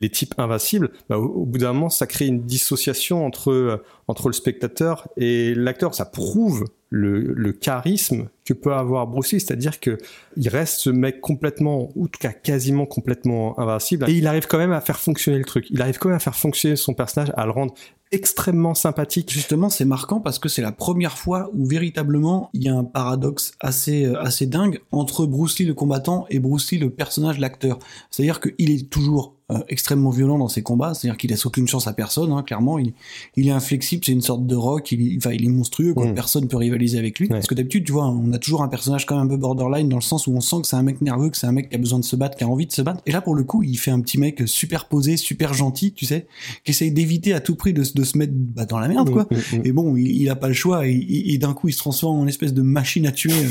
[0.05, 4.27] les types invincibles, bah, au, bout d'un moment, ça crée une dissociation entre, euh, entre
[4.27, 5.95] le spectateur et l'acteur.
[5.95, 9.97] Ça prouve le, le, charisme que peut avoir Bruce Lee, c'est-à-dire que
[10.37, 14.45] il reste ce mec complètement, ou en tout cas quasiment complètement invincible, et il arrive
[14.45, 15.65] quand même à faire fonctionner le truc.
[15.71, 17.73] Il arrive quand même à faire fonctionner son personnage, à le rendre
[18.11, 19.31] extrêmement sympathique.
[19.31, 22.83] Justement, c'est marquant parce que c'est la première fois où véritablement il y a un
[22.83, 27.39] paradoxe assez euh, assez dingue entre Bruce Lee le combattant et Bruce Lee le personnage,
[27.39, 27.79] l'acteur.
[28.11, 31.85] C'est-à-dire qu'il est toujours euh, extrêmement violent dans ses combats, c'est-à-dire qu'il laisse aucune chance
[31.85, 32.31] à personne.
[32.31, 32.93] Hein, clairement, il,
[33.35, 34.91] il est inflexible, c'est une sorte de rock.
[34.91, 36.07] Il, enfin, il est monstrueux, quoi.
[36.07, 36.15] Mm.
[36.15, 37.27] Personne peut rivaliser avec lui.
[37.27, 37.35] Ouais.
[37.35, 39.87] Parce que d'habitude, tu vois, on a toujours un personnage quand même un peu borderline
[39.87, 41.69] dans le sens où on sent que c'est un mec nerveux, que c'est un mec
[41.69, 43.01] qui a besoin de se battre, qui a envie de se battre.
[43.05, 46.05] Et là, pour le coup, il fait un petit mec super posé, super gentil, tu
[46.05, 46.27] sais,
[46.63, 49.27] qui essaye d'éviter à tout prix de, de se mettre bah, dans la merde, quoi.
[49.29, 51.73] Mm, mm, et bon, il, il a pas le choix et, et d'un coup, il
[51.73, 53.49] se transforme en espèce de machine à tuer euh,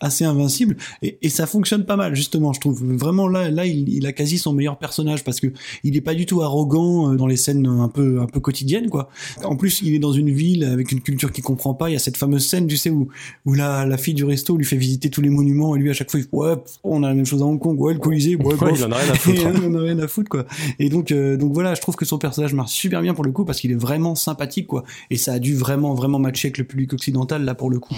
[0.00, 0.76] assez invincible.
[1.02, 2.84] Et, et, ça fonctionne pas mal, justement, je trouve.
[2.96, 5.48] Vraiment, là, là, il, il a quasi son meilleur personnage parce que
[5.84, 8.88] il est pas du tout arrogant euh, dans les scènes un peu, un peu quotidiennes,
[8.88, 9.08] quoi.
[9.44, 11.90] En plus, il est dans une ville avec une culture qu'il comprend pas.
[11.90, 13.08] Il y a cette fameuse scène, tu sais, où,
[13.44, 15.92] où la, la fille du resto lui fait visiter tous les monuments et lui, à
[15.92, 18.36] chaque fois, il ouais, on a la même chose à Hong Kong, ouais, le Colisée,
[18.36, 19.40] ouais, ouais il en a rien à foutre.
[19.62, 20.46] il en a rien à foutre, quoi.
[20.78, 23.32] Et donc, euh, donc voilà, je trouve que son personnage marche super bien pour le
[23.32, 24.84] coup parce qu'il est vraiment sympathique, quoi.
[25.10, 27.94] Et ça a dû vraiment, vraiment matcher avec le public occidental, là, pour le coup.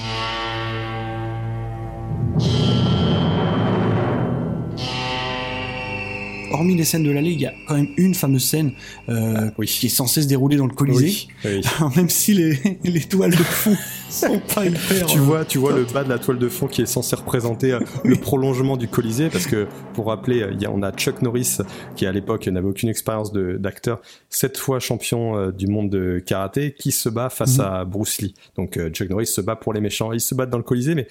[6.59, 8.73] Hormis les scènes de l'allée, il y a quand même une fameuse scène
[9.09, 9.67] euh, oui.
[9.67, 11.89] qui est censée se dérouler dans le Colisée, oui, oui.
[11.97, 13.77] même si les, les toiles de fond
[14.11, 15.07] sont pas hyper.
[15.07, 17.73] Tu vois, tu vois le bas de la toile de fond qui est censé représenter
[17.73, 21.23] euh, le prolongement du Colisée, parce que pour rappeler, il y a, on a Chuck
[21.23, 21.59] Norris
[21.97, 26.75] qui à l'époque n'avait aucune expérience d'acteur, sept fois champion euh, du monde de karaté,
[26.79, 27.63] qui se bat face mmh.
[27.63, 28.35] à Bruce Lee.
[28.57, 30.95] Donc euh, Chuck Norris se bat pour les méchants, ils se battent dans le Colisée,
[30.95, 31.07] mais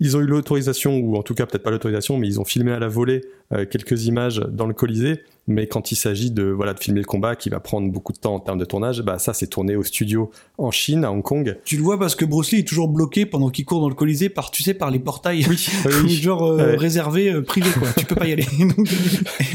[0.00, 2.72] ils ont eu l'autorisation, ou en tout cas peut-être pas l'autorisation, mais ils ont filmé
[2.72, 5.22] à la volée euh, quelques images dans le Colisée.
[5.46, 8.18] Mais quand il s'agit de voilà de filmer le combat qui va prendre beaucoup de
[8.18, 11.22] temps en termes de tournage, bah ça c'est tourné au studio en Chine, à Hong
[11.22, 11.58] Kong.
[11.64, 13.94] Tu le vois parce que Bruce Lee est toujours bloqué pendant qu'il court dans le
[13.94, 15.66] Colisée par tu sais par les portails, oui,
[16.04, 16.10] oui.
[16.14, 16.76] genre euh, ouais.
[16.76, 17.88] réservé euh, privé quoi.
[17.96, 18.46] tu peux pas y aller.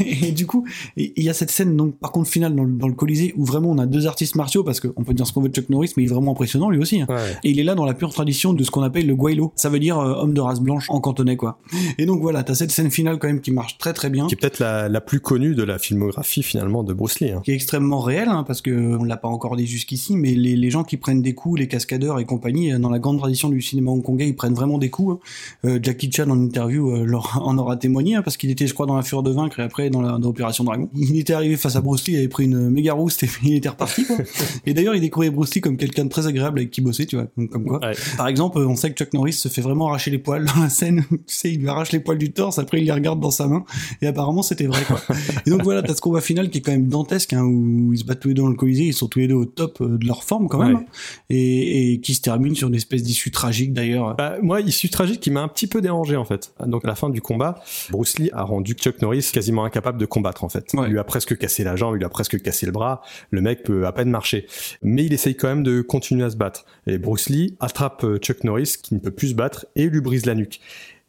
[0.00, 0.64] et, du coup,
[0.96, 3.70] il y a cette scène donc par contre finale dans, dans, le Colisée où vraiment
[3.70, 5.92] on a deux artistes martiaux parce qu'on peut dire ce qu'on veut de Chuck Norris,
[5.96, 7.00] mais il est vraiment impressionnant lui aussi.
[7.00, 7.06] Hein.
[7.08, 7.36] Ouais.
[7.42, 9.52] Et il est là dans la pure tradition de ce qu'on appelle le guaylo.
[9.56, 11.58] Ça veut dire euh, homme de race blanche en cantonais quoi.
[11.98, 14.28] Et donc voilà, t'as cette scène finale quand même qui marche très très bien.
[14.28, 17.30] Qui est peut-être la, la plus connue de la filmographie finalement de Bruce Lee.
[17.30, 17.40] Hein.
[17.44, 20.56] Qui est extrêmement réel, hein, parce que on l'a pas encore dit jusqu'ici, mais les,
[20.56, 23.60] les, gens qui prennent des coups, les cascadeurs et compagnie, dans la grande tradition du
[23.60, 25.16] cinéma hongkongais, ils prennent vraiment des coups.
[25.16, 25.68] Hein.
[25.68, 28.86] Euh, Jackie Chan en interview euh, leur, en aura témoigné, parce qu'il était, je crois,
[28.86, 30.88] dans la Fureur de vaincre et après dans l'Opération Dragon.
[30.94, 33.54] Il était arrivé face à Bruce Lee, il avait pris une méga rousse et il
[33.54, 34.04] était reparti.
[34.04, 34.16] Quoi.
[34.66, 37.16] et d'ailleurs, il découvrait Bruce Lee comme quelqu'un de très agréable avec qui bosser, tu
[37.16, 37.80] vois, comme quoi.
[37.80, 37.94] Ouais.
[38.16, 40.68] Par exemple, on sait que Chuck Norris se fait vraiment arracher les poils dans la
[40.68, 41.04] scène.
[41.10, 43.46] tu sais, il lui arrache les poils du torse, après il les regarde dans sa
[43.46, 43.64] main,
[44.02, 44.82] et apparemment c'était vrai.
[44.86, 45.00] Quoi.
[45.46, 47.98] et donc voilà, t'as ce combat final qui est quand même dantesque hein, où ils
[47.98, 49.80] se battent tous les deux dans le Colisée, ils sont tous les deux au top
[49.80, 50.86] euh, de leur forme quand même, ouais.
[51.30, 54.16] et, et, qui se termine sur une espèce d'issue tragique d'ailleurs.
[54.16, 56.52] Bah, moi, issue tragique qui m'a un petit peu dérangé en fait.
[56.66, 60.06] Donc à la fin du combat, Bruce Lee a rendu Chuck Norris quasiment incapable de
[60.06, 60.66] combattre en fait.
[60.74, 60.86] Ouais.
[60.86, 63.40] Il lui a presque cassé la jambe, il lui a presque cassé le bras, le
[63.40, 64.46] mec peut à peine marcher.
[64.82, 66.64] Mais il essaye quand même de continuer à se battre.
[66.86, 70.00] Et Bruce Lee attrape euh, Chuck Norris qui ne peut plus se battre et lui
[70.00, 70.60] brise la nuque.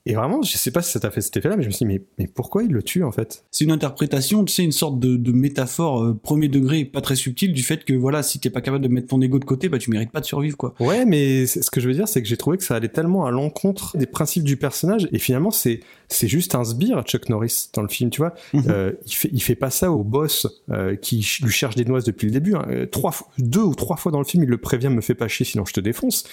[0.05, 1.85] Et vraiment, je sais pas si ça t'a fait cet effet-là, mais je me suis
[1.85, 3.45] dit, mais, mais pourquoi il le tue en fait?
[3.51, 7.15] C'est une interprétation, tu sais, une sorte de, de métaphore euh, premier degré, pas très
[7.15, 9.69] subtile, du fait que voilà, si t'es pas capable de mettre ton ego de côté,
[9.69, 10.73] bah tu mérites pas de survivre, quoi.
[10.79, 13.25] Ouais, mais ce que je veux dire, c'est que j'ai trouvé que ça allait tellement
[13.25, 17.69] à l'encontre des principes du personnage, et finalement, c'est c'est juste un sbire, Chuck Norris,
[17.73, 18.33] dans le film, tu vois.
[18.53, 18.69] Mm -hmm.
[18.69, 22.03] euh, il fait il fait pas ça au boss euh, qui lui cherche des noises
[22.05, 22.55] depuis le début.
[22.55, 22.65] Hein.
[22.91, 25.45] Trois, deux ou trois fois dans le film, il le prévient, me fais pas chier,
[25.45, 26.23] sinon je te défonce.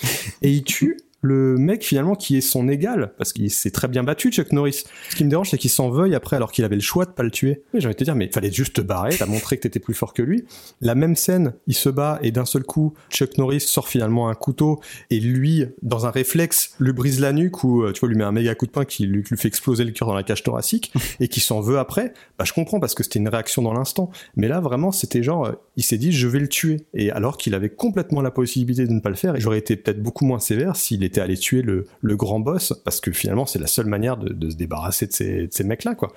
[0.42, 4.04] et il tue le mec finalement qui est son égal, parce qu'il s'est très bien
[4.04, 4.84] battu Chuck Norris.
[5.10, 7.10] Ce qui me dérange, c'est qu'il s'en veuille après alors qu'il avait le choix de
[7.10, 7.62] pas le tuer.
[7.72, 9.62] Mais j'ai envie de te dire, mais il fallait juste te barrer, t'as montré que
[9.62, 10.44] t'étais plus fort que lui.
[10.80, 14.34] La même scène, il se bat et d'un seul coup, Chuck Norris sort finalement un
[14.34, 18.16] couteau et lui, dans un réflexe, lui brise la nuque ou euh, tu vois, lui
[18.16, 20.22] met un méga coup de poing qui lui, lui fait exploser le cœur dans la
[20.22, 22.12] cage thoracique et qui s'en veut après.
[22.38, 24.10] Bah je comprends parce que c'était une réaction dans l'instant.
[24.36, 27.38] Mais là vraiment, c'était genre, euh, il s'est dit je vais le tuer et alors
[27.38, 29.34] qu'il avait complètement la possibilité de ne pas le faire.
[29.34, 32.72] Et j'aurais été peut-être beaucoup moins sévère s'il était allé tuer le, le grand boss,
[32.84, 35.64] parce que finalement c'est la seule manière de, de se débarrasser de ces, de ces
[35.64, 36.12] mecs-là, quoi.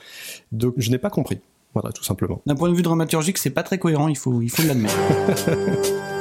[0.52, 1.40] Donc je n'ai pas compris.
[1.74, 2.42] Voilà, tout simplement.
[2.46, 4.96] D'un point de vue dramaturgique, c'est pas très cohérent, il faut, il faut l'admettre.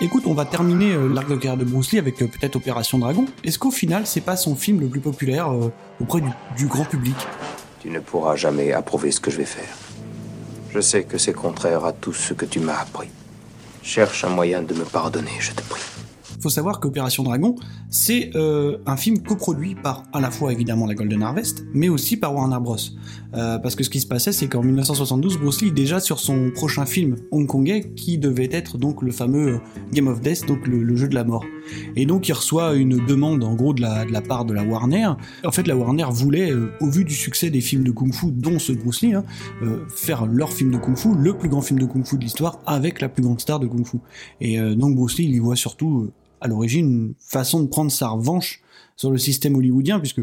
[0.00, 2.98] Écoute, on va terminer euh, l'arc de carrière de Bruce Lee avec euh, peut-être Opération
[2.98, 3.24] Dragon.
[3.42, 6.84] Est-ce qu'au final, c'est pas son film le plus populaire euh, auprès du, du grand
[6.84, 7.16] public?
[7.80, 9.76] Tu ne pourras jamais approuver ce que je vais faire.
[10.70, 13.08] Je sais que c'est contraire à tout ce que tu m'as appris.
[13.82, 16.07] Cherche un moyen de me pardonner, je te prie.
[16.40, 17.54] Faut savoir qu'Opération Dragon,
[17.90, 22.16] c'est euh, un film coproduit par à la fois évidemment la Golden Harvest, mais aussi
[22.16, 22.76] par Warner Bros.
[23.34, 26.50] Euh, parce que ce qui se passait, c'est qu'en 1972, Bruce Lee déjà sur son
[26.50, 29.58] prochain film hongkongais, qui devait être donc le fameux euh,
[29.92, 31.44] Game of Death, donc le, jeu de la mort.
[31.96, 35.10] Et donc il reçoit une demande en gros de la, part de la Warner.
[35.44, 38.72] En fait, la Warner voulait, au vu du succès des films de kung-fu, dont ce
[38.72, 39.24] Bruce Lee, hein,
[39.94, 43.08] faire leur film de kung-fu, le plus grand film de kung-fu de l'histoire, avec la
[43.08, 43.98] plus grande star de kung-fu.
[44.40, 47.90] Et euh, donc Bruce Lee, il y voit surtout à l'origine une façon de prendre
[47.90, 48.62] sa revanche
[48.96, 50.20] sur le système hollywoodien, puisque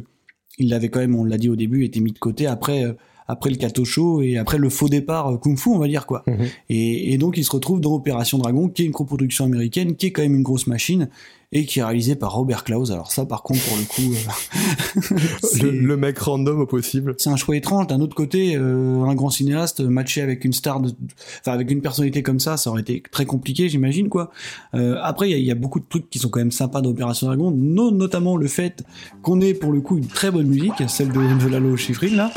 [0.57, 2.83] il l'avait quand même, on l'a dit au début, été mis de côté après.
[2.83, 2.93] euh,
[3.27, 6.05] après le Kato Show et après le faux départ euh, Kung Fu, on va dire
[6.05, 6.23] quoi.
[6.69, 10.05] Et, et donc il se retrouve dans Opération Dragon, qui est une coproduction américaine, qui
[10.05, 11.09] est quand même une grosse machine
[11.57, 12.91] et qui est réalisée par Robert Klaus.
[12.91, 15.15] Alors ça, par contre, pour le coup, euh,
[15.63, 17.15] Le, le mec random au possible.
[17.17, 17.87] c'est un choix étrange.
[17.87, 20.91] D'un autre côté, euh, un grand cinéaste matché avec une star, de...
[21.41, 24.31] enfin avec une personnalité comme ça, ça aurait été très compliqué, j'imagine quoi.
[24.73, 26.51] Euh, après, il y, a- il y a beaucoup de trucs qui sont quand même
[26.51, 28.83] sympas d'Opération Dragon, no- notamment le fait
[29.21, 32.31] qu'on ait pour le coup une très bonne musique, celle de, de Lalo Schifrin là.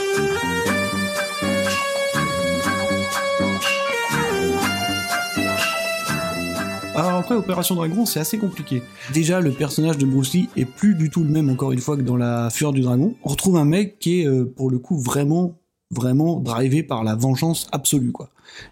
[6.98, 8.82] Alors après, Opération Dragon, c'est assez compliqué.
[9.12, 11.96] Déjà, le personnage de Bruce Lee est plus du tout le même, encore une fois,
[11.96, 13.14] que dans La Fureur du Dragon.
[13.22, 15.60] On retrouve un mec qui est, euh, pour le coup, vraiment,
[15.92, 18.30] vraiment drivé par la vengeance absolue, quoi.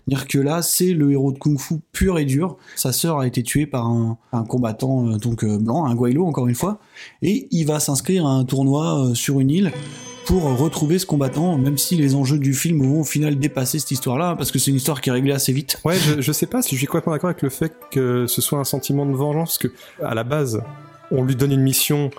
[0.08, 2.56] Dire que là, c'est le héros de Kung Fu pur et dur.
[2.74, 6.48] Sa sœur a été tuée par un, combattant euh, donc euh, blanc, un Guaylo encore
[6.48, 6.80] une fois,
[7.22, 9.72] et il va s'inscrire à un tournoi sur une île
[10.26, 13.92] pour retrouver ce combattant, même si les enjeux du film vont au final dépasser cette
[13.92, 15.78] histoire-là, parce que c'est une histoire qui est réglée assez vite.
[15.84, 18.42] Ouais, je, je sais pas si je suis complètement d'accord avec le fait que ce
[18.42, 20.62] soit un sentiment de vengeance, parce que à la base,
[21.12, 22.10] on lui donne une mission.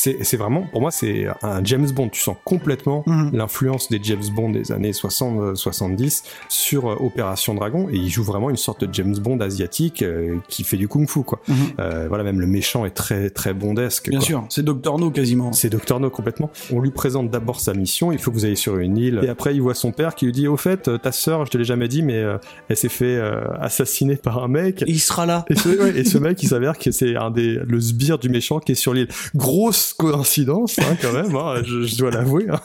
[0.00, 2.08] C'est c'est vraiment, pour moi, c'est un James Bond.
[2.10, 3.30] Tu sens complètement Mhm.
[3.32, 8.48] l'influence des James Bond des années 60-70 sur euh, Opération Dragon, et il joue vraiment
[8.48, 11.40] une sorte de James Bond asiatique euh, qui fait du kung-fu, quoi.
[11.48, 11.56] Mhm.
[11.80, 14.08] Euh, voilà, même le méchant est très très bondesque.
[14.08, 14.26] Bien quoi.
[14.26, 15.52] sûr, c'est Doctor No quasiment.
[15.52, 16.50] C'est Docteur No complètement.
[16.72, 19.20] On lui présente d'abord sa mission, il faut que vous ayez sur une île.
[19.24, 21.50] Et après, il voit son père qui lui dit Au fait, euh, ta sœur, je
[21.50, 24.82] te l'ai jamais dit, mais euh, elle s'est fait euh, assassiner par un mec.
[24.82, 25.44] Et il sera là.
[25.50, 28.28] Et ce, ouais, et ce mec, il s'avère que c'est un des le sbire du
[28.28, 29.08] méchant qui est sur l'île.
[29.34, 31.34] Grosse coïncidence, hein, quand même.
[31.36, 32.46] hein, je, je dois l'avouer.
[32.50, 32.60] hein.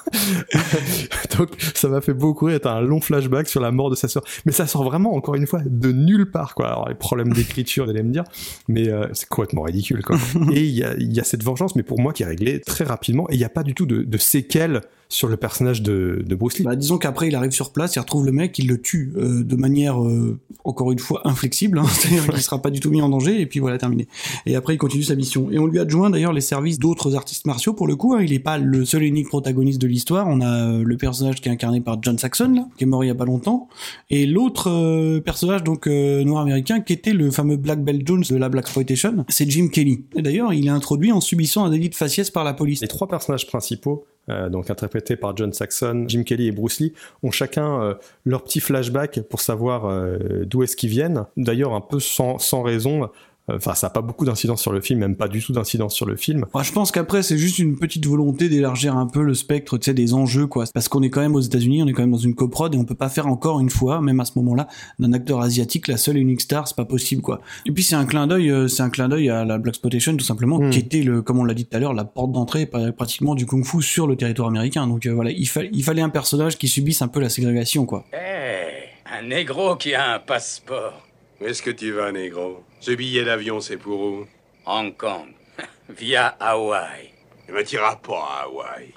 [1.38, 2.60] Donc, ça m'a fait beaucoup rire.
[2.66, 5.48] Un long flashback sur la mort de sa sœur, mais ça sort vraiment, encore une
[5.48, 6.68] fois, de nulle part, quoi.
[6.68, 8.24] Alors, les problèmes d'écriture, vous allez me dire,
[8.68, 10.18] mais euh, c'est complètement ridicule, quoi.
[10.54, 12.60] et il y a, il y a cette vengeance, mais pour moi, qui est réglée
[12.62, 13.30] très rapidement.
[13.30, 14.82] Et il n'y a pas du tout de, de séquelles
[15.14, 16.66] sur le personnage de, de Bruce Lee.
[16.66, 19.44] Bah, disons qu'après il arrive sur place, il retrouve le mec, il le tue euh,
[19.44, 23.02] de manière euh, encore une fois inflexible, hein, c'est-à-dire qu'il sera pas du tout mis
[23.02, 24.08] en danger et puis voilà terminé.
[24.48, 25.52] Et après il continue sa mission.
[25.52, 28.16] Et on lui adjoint d'ailleurs les services d'autres artistes martiaux pour le coup.
[28.16, 30.26] hein, il est pas le seul et unique protagoniste de l'histoire.
[30.28, 33.04] On a euh, le personnage qui est incarné par John Saxon là, qui est mort
[33.04, 33.68] il y a pas longtemps,
[34.10, 38.24] et l'autre euh, personnage donc euh, noir américain qui était le fameux Black Belt Jones
[38.28, 40.06] de la Black Exploitation, c'est Jim Kelly.
[40.16, 42.82] Et d'ailleurs il est introduit en subissant un délit de faciès par la police.
[42.82, 46.94] Les trois personnages principaux, euh, donc interprétés par John Saxon, Jim Kelly et Bruce Lee,
[47.24, 47.94] ont chacun euh,
[48.26, 51.26] leur petit flashback pour savoir euh, d'où est-ce qu'ils viennent.
[51.36, 53.10] D'ailleurs, un peu sans, sans raison.
[53.52, 56.06] Enfin, ça n'a pas beaucoup d'incidence sur le film, même pas du tout d'incidence sur
[56.06, 56.46] le film.
[56.54, 59.86] Moi, je pense qu'après, c'est juste une petite volonté d'élargir un peu le spectre, tu
[59.86, 60.64] sais, des enjeux, quoi.
[60.74, 62.78] Parce qu'on est quand même aux États-Unis, on est quand même dans une coprod et
[62.78, 65.98] on peut pas faire encore une fois, même à ce moment-là, d'un acteur asiatique la
[65.98, 67.42] seule et unique star, c'est pas possible, quoi.
[67.66, 70.16] Et puis c'est un clin d'œil, euh, c'est un clin d'œil à la Black Spotation,
[70.16, 70.70] tout simplement, Mm.
[70.70, 73.46] qui était le, comme on l'a dit tout à l'heure, la porte d'entrée pratiquement du
[73.46, 74.88] kung-fu sur le territoire américain.
[74.88, 77.86] Donc euh, voilà, il, fa- il fallait un personnage qui subisse un peu la ségrégation,
[77.86, 78.06] quoi.
[78.14, 81.06] Eh, un négro qui a un passeport.
[81.42, 82.64] Où est-ce que tu vas, négro?
[82.84, 84.26] Ce billet d'avion, c'est pour où
[84.66, 85.30] Hong Kong.
[85.98, 87.12] Via Hawaï.
[87.48, 88.92] Tu me tireras pas à Hawaï.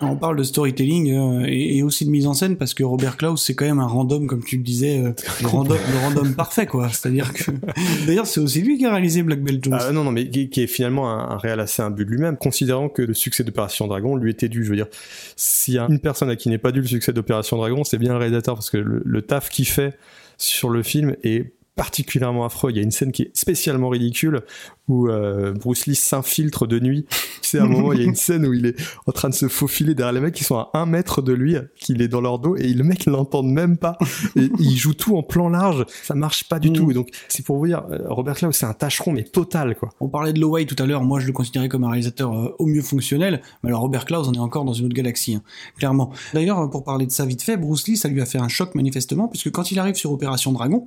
[0.00, 3.18] On parle de storytelling euh, et, et aussi de mise en scène parce que Robert
[3.18, 6.34] Klaus c'est quand même un random comme tu le disais, euh, le, random, le random
[6.34, 6.88] parfait quoi.
[6.88, 7.50] C'est-à-dire que
[8.06, 9.78] d'ailleurs c'est aussi lui qui a réalisé Black Belt Jones.
[9.78, 12.38] Ah, non, non, mais qui, qui est finalement un, un réel assez imbu de lui-même,
[12.38, 14.64] considérant que le succès d'Opération Dragon lui était dû.
[14.64, 14.88] Je veux dire,
[15.36, 17.98] s'il y a une personne à qui n'est pas dû le succès d'Opération Dragon, c'est
[17.98, 19.98] bien le réalisateur parce que le, le taf qu'il fait
[20.36, 22.70] sur le film est particulièrement affreux.
[22.70, 24.42] Il y a une scène qui est spécialement ridicule
[24.86, 27.06] où euh, Bruce Lee s'infiltre de nuit.
[27.42, 28.76] Tu sais, à un moment, il y a une scène où il est
[29.06, 31.56] en train de se faufiler derrière les mecs qui sont à un mètre de lui,
[31.76, 33.98] qu'il est dans leur dos, et le mec l'entend même pas.
[34.36, 35.84] Et il joue tout en plan large.
[36.02, 36.90] Ça marche pas du tout.
[36.90, 39.90] Et donc, c'est pour vous dire, euh, Robert Klaus, c'est un tâcheron, mais total, quoi.
[40.00, 41.02] On parlait de Lowey tout à l'heure.
[41.02, 43.40] Moi, je le considérais comme un réalisateur euh, au mieux fonctionnel.
[43.62, 45.42] Mais alors, Robert Klaus, on est encore dans une autre galaxie, hein,
[45.78, 46.12] clairement.
[46.34, 48.74] D'ailleurs, pour parler de ça vite fait, Bruce Lee, ça lui a fait un choc
[48.74, 50.86] manifestement, puisque quand il arrive sur Opération Dragon,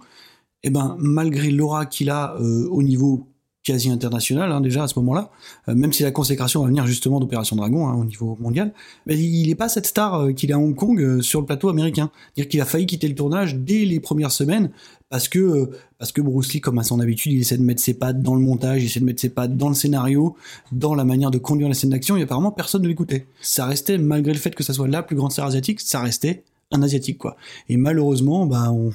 [0.63, 3.27] eh ben, malgré l'aura qu'il a euh, au niveau
[3.63, 5.29] quasi international hein, déjà à ce moment-là,
[5.67, 8.73] euh, même si la consécration va venir justement d'Opération Dragon hein, au niveau mondial,
[9.07, 12.09] il n'est pas cette star euh, qu'il a à Hong Kong sur le plateau américain.
[12.33, 14.71] C'est-à-dire qu'il a failli quitter le tournage dès les premières semaines
[15.09, 17.95] parce que parce que Bruce Lee, comme à son habitude, il essaie de mettre ses
[17.95, 20.35] pattes dans le montage, il essaie de mettre ses pattes dans le scénario,
[20.71, 23.25] dans la manière de conduire la scène d'action, et apparemment personne ne l'écoutait.
[23.41, 26.43] Ça restait, malgré le fait que ça soit la plus grande star asiatique, ça restait
[26.71, 27.37] un asiatique quoi.
[27.69, 28.91] Et malheureusement, bah on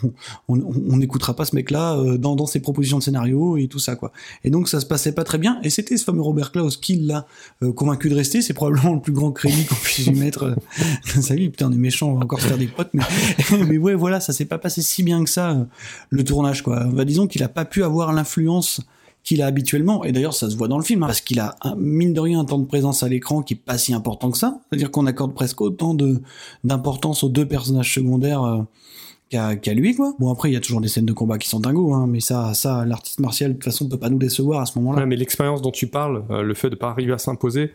[0.48, 0.60] on
[0.90, 3.96] on n'écoutera pas ce mec-là euh, dans dans ses propositions de scénario et tout ça
[3.96, 4.12] quoi.
[4.44, 5.58] Et donc ça se passait pas très bien.
[5.62, 7.26] Et c'était ce fameux Robert Klaus qui l'a
[7.62, 8.42] euh, convaincu de rester.
[8.42, 10.44] C'est probablement le plus grand crédit qu'on puisse lui mettre.
[10.44, 10.54] Euh,
[11.22, 12.90] Salut, putain, on est méchant, on va encore se faire des potes.
[12.92, 13.04] Mais
[13.66, 15.64] mais ouais, voilà, ça s'est pas passé si bien que ça euh,
[16.10, 16.84] le tournage quoi.
[16.84, 18.82] Bah, disons qu'il a pas pu avoir l'influence
[19.24, 21.54] qu'il a habituellement, et d'ailleurs ça se voit dans le film, hein, parce qu'il a
[21.76, 24.38] mine de rien un temps de présence à l'écran qui est pas si important que
[24.38, 25.96] ça, c'est-à-dire qu'on accorde presque autant
[26.64, 28.62] d'importance aux deux personnages secondaires euh,
[29.28, 30.14] qu'à qu'à lui quoi.
[30.18, 32.20] Bon après il y a toujours des scènes de combat qui sont dingos, hein, mais
[32.20, 35.00] ça ça l'artiste martial de toute façon peut pas nous décevoir à ce moment-là.
[35.00, 37.72] Ouais, mais l'expérience dont tu parles, euh, le fait de pas arriver à s'imposer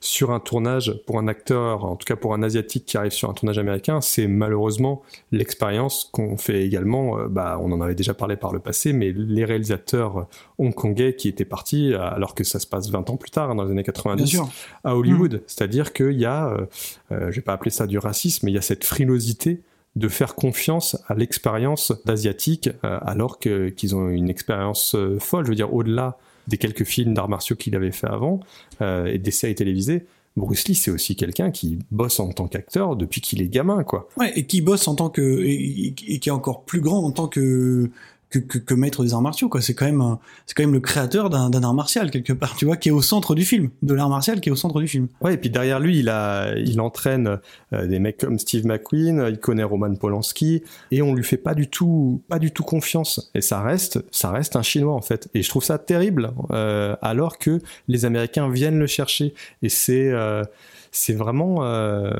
[0.00, 3.30] sur un tournage pour un acteur, en tout cas pour un asiatique qui arrive sur
[3.30, 7.18] un tournage américain, c'est malheureusement l'expérience qu'on fait également.
[7.18, 10.26] euh, bah, on en avait déjà parlé par le passé, mais les réalisateurs
[10.58, 13.54] hongkongais qui étaient partis, euh, alors que ça se passe 20 ans plus tard, hein,
[13.54, 14.48] dans les années 90, Bien sûr.
[14.84, 15.42] à Hollywood.
[15.46, 16.66] C'est-à-dire qu'il y a, euh,
[17.12, 19.60] euh, je vais pas appeler ça du racisme, mais il y a cette frilosité
[19.96, 25.44] de faire confiance à l'expérience d'asiatique euh, alors que qu'ils ont une expérience euh, folle.
[25.46, 26.18] Je veux dire, au-delà
[26.48, 28.40] des quelques films d'arts martiaux qu'il avait fait avant
[28.80, 32.94] euh, et des séries télévisées, Bruce Lee c'est aussi quelqu'un qui bosse en tant qu'acteur
[32.94, 34.08] depuis qu'il est gamin, quoi.
[34.18, 37.26] Ouais, et qui bosse en tant que et, qui est encore plus grand en tant
[37.26, 37.90] que
[38.30, 39.60] que, que, que maître des arts martiaux quoi.
[39.62, 42.56] C'est quand même un- c'est quand même le créateur d'un d'un art martial quelque part,
[42.56, 44.80] tu vois, qui est au centre du film, de l'art martial qui est au centre
[44.80, 45.08] du film.
[45.20, 47.38] Ouais, et puis derrière lui, il a, il entraîne
[47.72, 51.54] euh, des mecs comme Steve McQueen, il connaît Roman Polanski, et on lui fait pas
[51.54, 53.30] du tout, pas du tout confiance.
[53.34, 55.28] Et ça reste, ça reste un Chinois en fait.
[55.34, 59.34] Et je trouve ça terrible, euh, alors que les Américains viennent le chercher.
[59.62, 60.42] Et c'est, euh,
[60.98, 61.62] c'est vraiment.
[61.64, 62.10] euh,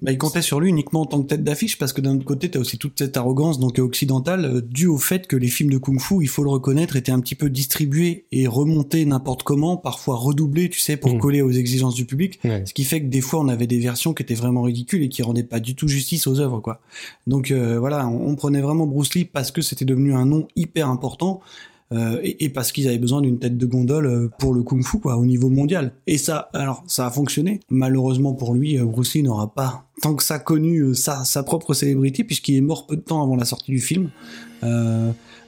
[0.00, 2.24] Bah, il comptait sur lui uniquement en tant que tête d'affiche parce que d'un autre
[2.24, 5.70] côté, t'as aussi toute cette arrogance donc occidentale euh, due au fait que les films
[5.70, 9.76] de kung-fu, il faut le reconnaître, étaient un petit peu distribués et remontés n'importe comment,
[9.76, 11.20] parfois redoublés, tu sais, pour Mhm.
[11.20, 12.38] coller aux exigences du public.
[12.44, 12.64] Ouais.
[12.66, 15.08] Ce qui fait que des fois, on avait des versions qui étaient vraiment ridicules et
[15.08, 16.80] qui rendaient pas du tout justice aux œuvres, quoi.
[17.26, 20.48] Donc euh, voilà, on, on prenait vraiment Bruce Lee parce que c'était devenu un nom
[20.56, 21.40] hyper important.
[21.92, 25.16] Euh, et, parce qu'ils avaient besoin d'une tête de gondole euh, pour le kung-fu quoi
[25.16, 25.92] au niveau mondial.
[26.06, 27.60] Et ça alors ça a fonctionné.
[27.68, 32.56] Malheureusement pour lui euh, Bruce n'aura pas tant que ça connu sa, propre célébrité puisqu'il
[32.56, 34.10] est mort peu de temps avant la sortie du film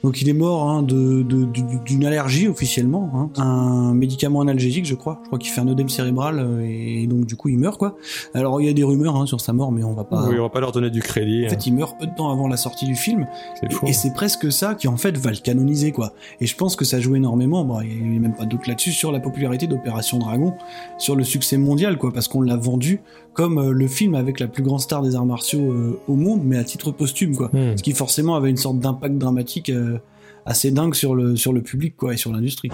[0.03, 3.41] donc il est mort hein, de, de- du- d'une allergie officiellement, hein.
[3.41, 5.19] un médicament analgésique je crois.
[5.23, 7.95] Je crois qu'il fait un œdème cérébral euh, et donc du coup il meurt quoi.
[8.33, 10.27] Alors il y a des rumeurs hein, sur sa mort mais on va pas.
[10.29, 11.45] oui, on va pas leur donner du crédit.
[11.45, 13.27] En fait, il meurt peu de temps avant la sortie du film.
[13.59, 13.85] C'est fou.
[13.85, 16.13] Et, et c'est presque ça qui, en fait, va le canoniser, quoi.
[16.41, 18.67] Et je pense que ça joue énormément, bon, il n'y a même pas de doute
[18.67, 20.53] là-dessus, sur la popularité d'Opération Dragon,
[20.97, 23.01] sur le succès mondial, quoi, parce qu'on l'a vendu
[23.37, 26.41] comme euh, le film avec la plus grande star des arts martiaux euh, au monde,
[26.43, 27.49] mais à titre posthume, quoi.
[27.53, 27.77] Hmm.
[27.77, 29.99] Ce qui, forcément, avait une sorte d'impact dramatique euh,
[30.47, 32.71] assez dingue sur le, sur le public, quoi, et sur l'industrie.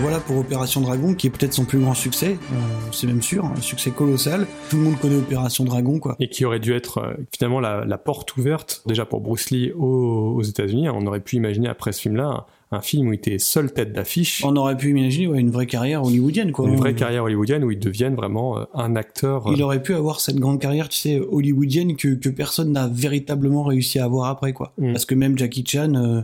[0.00, 2.56] Voilà pour Opération Dragon, qui est peut-être son plus grand succès, euh,
[2.92, 4.46] c'est même sûr, un succès colossal.
[4.68, 6.16] Tout le monde connaît Opération Dragon, quoi.
[6.20, 9.72] et qui aurait dû être euh, finalement la, la porte ouverte déjà pour Bruce Lee
[9.72, 10.90] aux, aux États-Unis.
[10.90, 14.44] On aurait pu imaginer après ce film-là un, film où il était seul tête d'affiche,
[14.44, 16.68] On aurait pu imaginer ouais, une vraie carrière hollywoodienne, quoi.
[16.68, 19.46] une vraie carrière hollywoodienne où il devienne vraiment euh, un acteur.
[19.46, 22.88] euh, Il aurait pu avoir cette grande carrière, tu sais, hollywoodienne que, que personne n'a
[22.88, 24.72] véritablement réussi à avoir après, quoi.
[24.78, 24.92] Mm.
[24.92, 26.22] Parce que même Jackie Chan, euh, euh,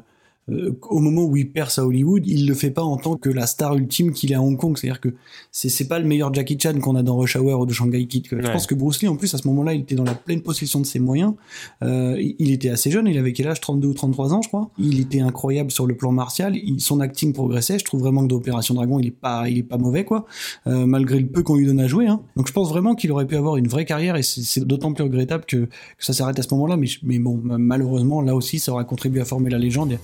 [0.48, 3.46] au moment où il perce à Hollywood, il le fait pas en tant que la
[3.46, 4.76] star ultime qu'il est à Hong Kong.
[4.78, 5.08] C'est-à-dire que
[5.50, 8.06] c'est c'est pas le meilleur Jackie Chan qu'on a dans Rush Hour ou de Shanghai
[8.06, 8.26] Kid.
[8.30, 8.52] Je Ouais.
[8.52, 10.80] pense que Bruce Lee, en plus, à ce moment-là, il était dans la pleine possession
[10.80, 11.34] de ses moyens.
[11.82, 13.60] Euh, il était assez jeune, il avait quel âge?
[13.60, 14.70] 32 ou 33 ans, je crois.
[14.78, 16.54] Il était incroyable sur le plan martial.
[16.56, 17.78] Il- son acting progressait.
[17.78, 20.26] Je trouve vraiment que dans Opération Dragon, il est pas, il est pas mauvais, quoi.
[20.66, 22.06] Euh, malgré le peu qu'on lui donne à jouer.
[22.06, 22.20] Hein.
[22.36, 25.04] Donc je pense vraiment qu'il aurait pu avoir une vraie carrière et c'est d'autant plus
[25.04, 25.68] regrettable que, que
[26.04, 26.76] ça s'arrête à ce moment-là.
[26.76, 29.98] Mais, mais bon, malheureusement, là aussi, ça aurait contribué à former la légende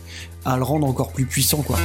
[0.45, 1.78] à le rendre encore plus puissant, quoi.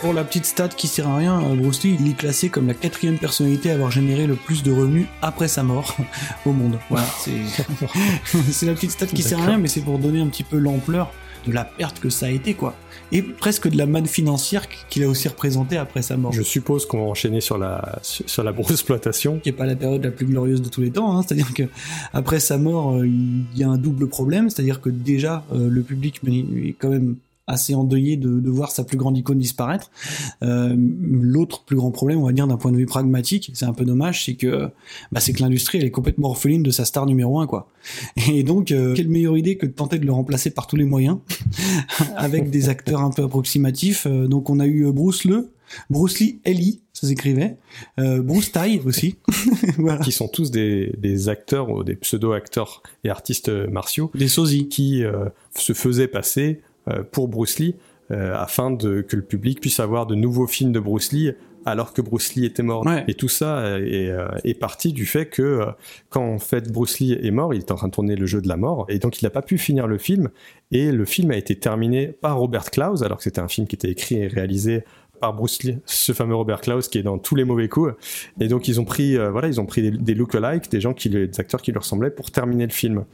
[0.00, 2.74] Pour la petite stat qui sert à rien, Bruce Lee, il est classé comme la
[2.74, 5.96] quatrième personnalité à avoir généré le plus de revenus après sa mort
[6.46, 6.78] au monde.
[6.88, 7.42] Voilà, c'est
[8.52, 10.56] c'est la petite stat qui sert à rien, mais c'est pour donner un petit peu
[10.56, 11.12] l'ampleur
[11.46, 12.74] de la perte que ça a été, quoi.
[13.10, 16.32] Et presque de la manne financière qu'il a aussi représentée après sa mort.
[16.32, 19.38] Je suppose qu'on va enchaîner sur la, sur la grosse exploitation.
[19.38, 21.22] Qui est pas la période la plus glorieuse de tous les temps, hein.
[21.22, 21.62] c'est-à-dire que
[22.12, 25.82] après sa mort, euh, il y a un double problème, c'est-à-dire que déjà euh, le
[25.82, 27.16] public est quand même
[27.48, 29.90] assez endeuillé de, de voir sa plus grande icône disparaître.
[30.42, 33.72] Euh, L'autre plus grand problème, on va dire d'un point de vue pragmatique, c'est un
[33.72, 34.68] peu dommage, c'est que
[35.10, 37.70] bah, c'est que l'industrie elle est complètement orpheline de sa star numéro un quoi.
[38.30, 40.84] Et donc euh, quelle meilleure idée que de tenter de le remplacer par tous les
[40.84, 41.18] moyens
[42.16, 44.06] avec des acteurs un peu approximatifs.
[44.06, 45.50] Euh, donc on a eu Bruce Le,
[45.90, 47.56] Bruce Lee, Ellie, ça s'écrivait,
[47.98, 49.16] euh, Bruce Tai aussi.
[49.78, 50.00] voilà.
[50.00, 54.10] Qui sont tous des, des acteurs ou des pseudo-acteurs et artistes martiaux.
[54.14, 54.68] Des sosies.
[54.68, 55.26] Qui euh,
[55.56, 56.60] se faisaient passer
[57.12, 57.74] pour Bruce Lee
[58.10, 61.32] euh, afin de, que le public puisse avoir de nouveaux films de Bruce Lee
[61.66, 62.86] alors que Bruce Lee était mort.
[62.86, 63.04] Ouais.
[63.08, 65.66] Et tout ça euh, est, euh, est parti du fait que euh,
[66.08, 68.40] quand en fait Bruce Lee est mort, il était en train de tourner le jeu
[68.40, 70.30] de la mort et donc il n'a pas pu finir le film
[70.70, 73.74] et le film a été terminé par Robert Klaus alors que c'était un film qui
[73.76, 74.84] était écrit et réalisé
[75.20, 77.92] par Bruce Lee, ce fameux Robert Klaus qui est dans tous les mauvais coups.
[78.40, 80.94] Et donc ils ont pris, euh, voilà, ils ont pris des, des look-alike, des gens
[80.94, 83.04] qui, lui- des acteurs qui lui ressemblaient pour terminer le film.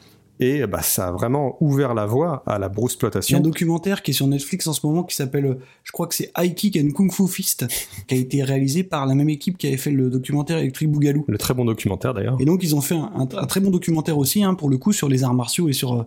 [0.41, 4.03] Et bah, ça a vraiment ouvert la voie à la Il y a un documentaire
[4.03, 6.77] qui est sur Netflix en ce moment qui s'appelle, je crois que c'est High Kick
[6.77, 7.67] and Kung Fu Fist,
[8.09, 11.25] qui a été réalisé par la même équipe qui avait fait le documentaire Electric Boogaloo.
[11.29, 12.37] Le très bon documentaire d'ailleurs.
[12.41, 14.77] Et donc ils ont fait un, un- un très bon documentaire aussi, hein, pour le
[14.79, 16.03] coup, sur les arts martiaux et sur euh,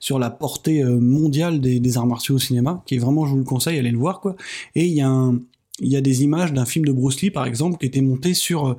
[0.00, 3.30] sur la portée euh, mondiale des, des arts martiaux au cinéma, qui est vraiment, je
[3.32, 4.34] vous le conseille, allez le voir quoi.
[4.74, 5.38] Et il y a un,
[5.80, 8.34] il y a des images d'un film de Bruce Lee par exemple qui étaient montées
[8.34, 8.74] sur euh,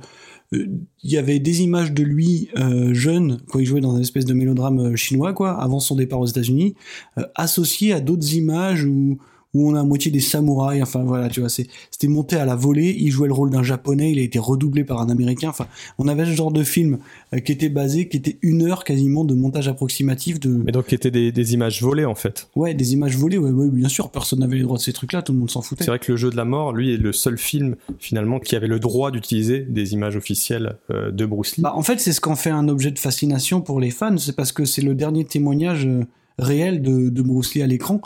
[0.52, 4.24] il y avait des images de lui euh, jeune quand il jouait dans une espèce
[4.24, 6.74] de mélodrame euh, chinois quoi avant son départ aux États-Unis
[7.18, 9.18] euh, associées à d'autres images où
[9.54, 12.54] où on a à moitié des samouraïs enfin voilà tu vois c'était monté à la
[12.54, 15.66] volée il jouait le rôle d'un japonais il a été redoublé par un américain enfin
[15.98, 16.98] on avait ce genre de film
[17.34, 20.86] euh, qui était basé qui était une heure quasiment de montage approximatif de Mais donc
[20.86, 22.48] qui étaient des, des images volées en fait.
[22.56, 25.12] ouais des images volées ouais, ouais bien sûr personne n'avait les droits de ces trucs
[25.12, 26.94] là tout le monde s'en foutait C'est vrai que le jeu de la mort, lui,
[26.94, 31.26] est le seul film finalement qui avait le droit d'utiliser des images officielles euh, de
[31.26, 31.62] Bruce Lee.
[31.62, 34.34] Bah, en fait, c'est ce qu'en fait un objet de fascination pour les fans, c'est
[34.36, 36.02] parce que c'est le dernier témoignage euh,
[36.38, 38.00] réel de, de Bruce Lee à l'écran.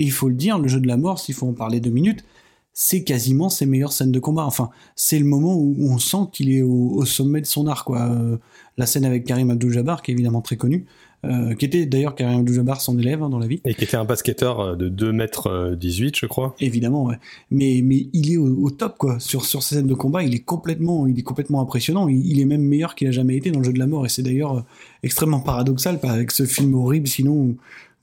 [0.00, 1.90] Et il faut le dire, le jeu de la mort, s'il faut en parler deux
[1.90, 2.24] minutes,
[2.72, 4.46] c'est quasiment ses meilleures scènes de combat.
[4.46, 7.84] Enfin, c'est le moment où on sent qu'il est au, au sommet de son art,
[7.84, 8.00] quoi.
[8.00, 8.38] Euh,
[8.78, 10.86] la scène avec Karim Abdul-Jabbar, qui est évidemment très connu,
[11.26, 13.60] euh, qui était d'ailleurs Karim Abdul-Jabbar son élève hein, dans la vie.
[13.66, 16.54] Et qui était un basketteur euh, de 2 mètres 18, je crois.
[16.60, 17.16] Évidemment, ouais.
[17.50, 19.20] Mais, mais il est au, au top, quoi.
[19.20, 22.08] Sur, sur ces scènes de combat, il est complètement, il est complètement impressionnant.
[22.08, 24.06] Il, il est même meilleur qu'il a jamais été dans le jeu de la mort.
[24.06, 24.64] Et c'est d'ailleurs
[25.02, 27.56] extrêmement paradoxal, avec ce film horrible, sinon, où,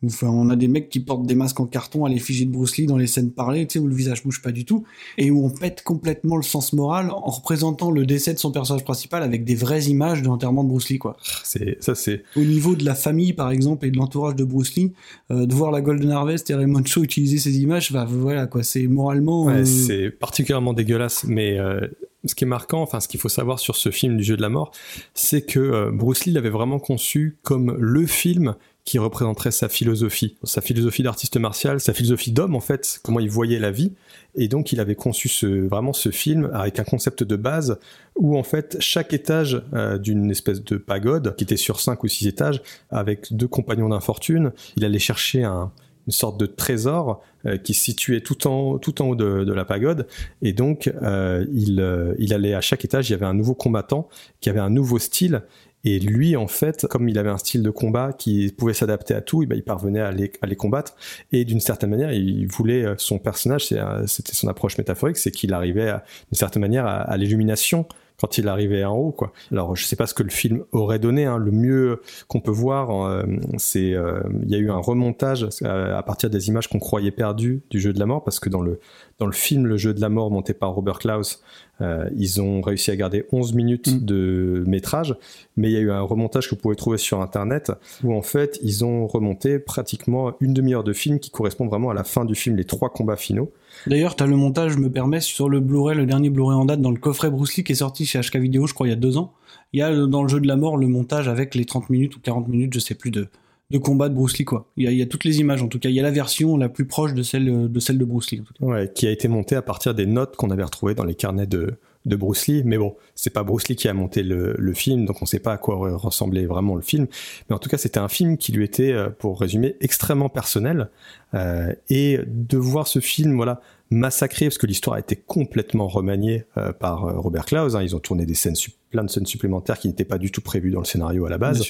[0.06, 2.78] enfin, on a des mecs qui portent des masques en carton à l'effigie de Bruce
[2.78, 4.84] Lee dans les scènes parlées, tu sais, où le visage bouge pas du tout,
[5.18, 8.84] et où on pète complètement le sens moral en représentant le décès de son personnage
[8.84, 11.18] principal avec des vraies images de l'enterrement de Bruce Lee, quoi.
[11.44, 12.24] C'est, ça, c'est.
[12.36, 14.94] Au niveau de la famille, par exemple, et de l'entourage de Bruce Lee,
[15.32, 18.64] euh, de voir la Golden Harvest et Raymond Shaw utiliser ces images, bah, voilà, quoi,
[18.64, 19.46] c'est moralement.
[19.46, 21.88] Ouais, euh, c'est particulièrement dégueulasse, mais euh,
[22.26, 24.42] ce qui est marquant, enfin ce qu'il faut savoir sur ce film du jeu de
[24.42, 24.72] la mort,
[25.14, 28.56] c'est que Bruce Lee l'avait vraiment conçu comme le film
[28.88, 33.30] qui représenterait sa philosophie, sa philosophie d'artiste martial, sa philosophie d'homme en fait, comment il
[33.30, 33.92] voyait la vie.
[34.36, 37.80] Et donc il avait conçu ce, vraiment ce film avec un concept de base
[38.16, 42.08] où en fait chaque étage euh, d'une espèce de pagode qui était sur cinq ou
[42.08, 45.70] six étages avec deux compagnons d'infortune, il allait chercher un,
[46.06, 49.66] une sorte de trésor euh, qui se situait tout en, tout en haut de, la
[49.66, 50.08] pagode.
[50.42, 54.08] Et donc, euh, il, il allait à chaque étage, il y avait un nouveau combattant
[54.40, 55.44] qui avait un nouveau style.
[55.90, 59.22] Et lui, en fait, comme il avait un style de combat qui pouvait s'adapter à
[59.22, 60.98] tout, et ben, il parvenait à les, combattre.
[61.32, 65.54] Et d'une certaine manière, il voulait son personnage, euh, c'était son approche métaphorique, c'est qu'il
[65.54, 65.94] arrivait
[66.30, 67.86] d'une certaine manière à, à l'illumination
[68.20, 69.32] quand il arrivait en haut, quoi.
[69.52, 71.26] Alors, je sais pas ce que le film aurait donné.
[71.26, 71.38] Hein.
[71.38, 73.24] Le mieux qu'on peut voir, euh,
[73.58, 77.12] c'est euh, il y a eu un remontage à, à partir des images qu'on croyait
[77.12, 78.80] perdues du jeu de la mort, parce que dans le
[79.20, 81.42] dans le film Le jeu de la mort monté par Robert Klaus,
[81.82, 84.06] euh, ils ont réussi à garder 11 minutes Mm.
[84.06, 85.16] de métrage,
[85.56, 87.72] mais il y a eu un remontage que vous pouvez trouver sur internet
[88.04, 91.94] où en fait ils ont remonté pratiquement une demi-heure de film qui correspond vraiment à
[91.94, 93.52] la fin du film, les trois combats finaux.
[93.88, 96.82] D'ailleurs, t'as le montage, je me permets, sur le Blu-ray, le dernier Blu-ray en date,
[96.82, 98.94] dans le coffret Bruce Lee qui est sorti chez HK Vidéo, je crois, il y
[98.94, 99.34] a deux ans.
[99.74, 102.16] Il y a dans le jeu de la mort le montage avec les 30 minutes
[102.16, 103.28] ou 40 minutes, je sais plus, de,
[103.70, 104.68] de combat de Bruce Lee, quoi.
[104.78, 105.90] Il y, a, y a toutes les images, en tout cas.
[105.90, 108.42] Il y a la version la plus proche de celle de, celle de Bruce Lee.
[108.42, 108.66] en tout cas.
[108.66, 111.48] Ouais, qui a été monté à partir des notes qu'on avait retrouvées dans les carnets
[111.48, 112.64] de, de Bruce Lee.
[112.66, 115.40] Mais bon, c'est pas Bruce Lee qui a monté le, le film, donc on sait
[115.40, 117.08] pas à quoi ressemblé vraiment le film.
[117.50, 120.90] Mais en tout cas, c'était un film qui lui était, euh, pour résumer, extrêmement personnel.
[121.34, 123.60] Euh, et de voir ce film, voilà,
[123.90, 127.76] massacré, parce que l'histoire a été complètement remaniée euh, par euh, Robert Klaus.
[127.76, 127.82] hein.
[127.82, 128.56] Ils ont tourné des scènes,
[128.90, 131.38] plein de scènes supplémentaires qui n'étaient pas du tout prévues dans le scénario à la
[131.38, 131.64] base.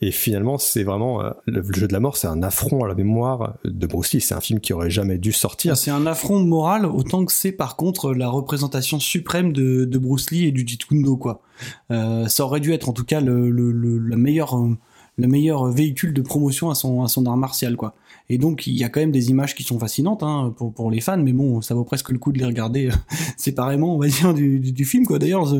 [0.00, 2.94] Et finalement, c'est vraiment euh, le, jeu de la mort, c'est un affront à la
[2.94, 4.20] mémoire de Bruce Lee.
[4.20, 5.76] C'est un film qui aurait jamais dû sortir.
[5.76, 10.30] C'est un affront moral autant que c'est par contre la représentation suprême de, de Bruce
[10.30, 11.42] Lee et du Jeet Kune Do quoi.
[11.90, 14.54] Euh, ça aurait dû être en tout cas le, le, le, la meilleure,
[15.16, 17.94] le meilleur véhicule de promotion à son, à son art martial quoi.
[18.28, 20.90] Et donc il y a quand même des images qui sont fascinantes hein, pour, pour
[20.90, 22.94] les fans, mais bon ça vaut presque le coup de les regarder euh,
[23.36, 25.18] séparément on va dire du, du, film quoi.
[25.18, 25.52] D'ailleurs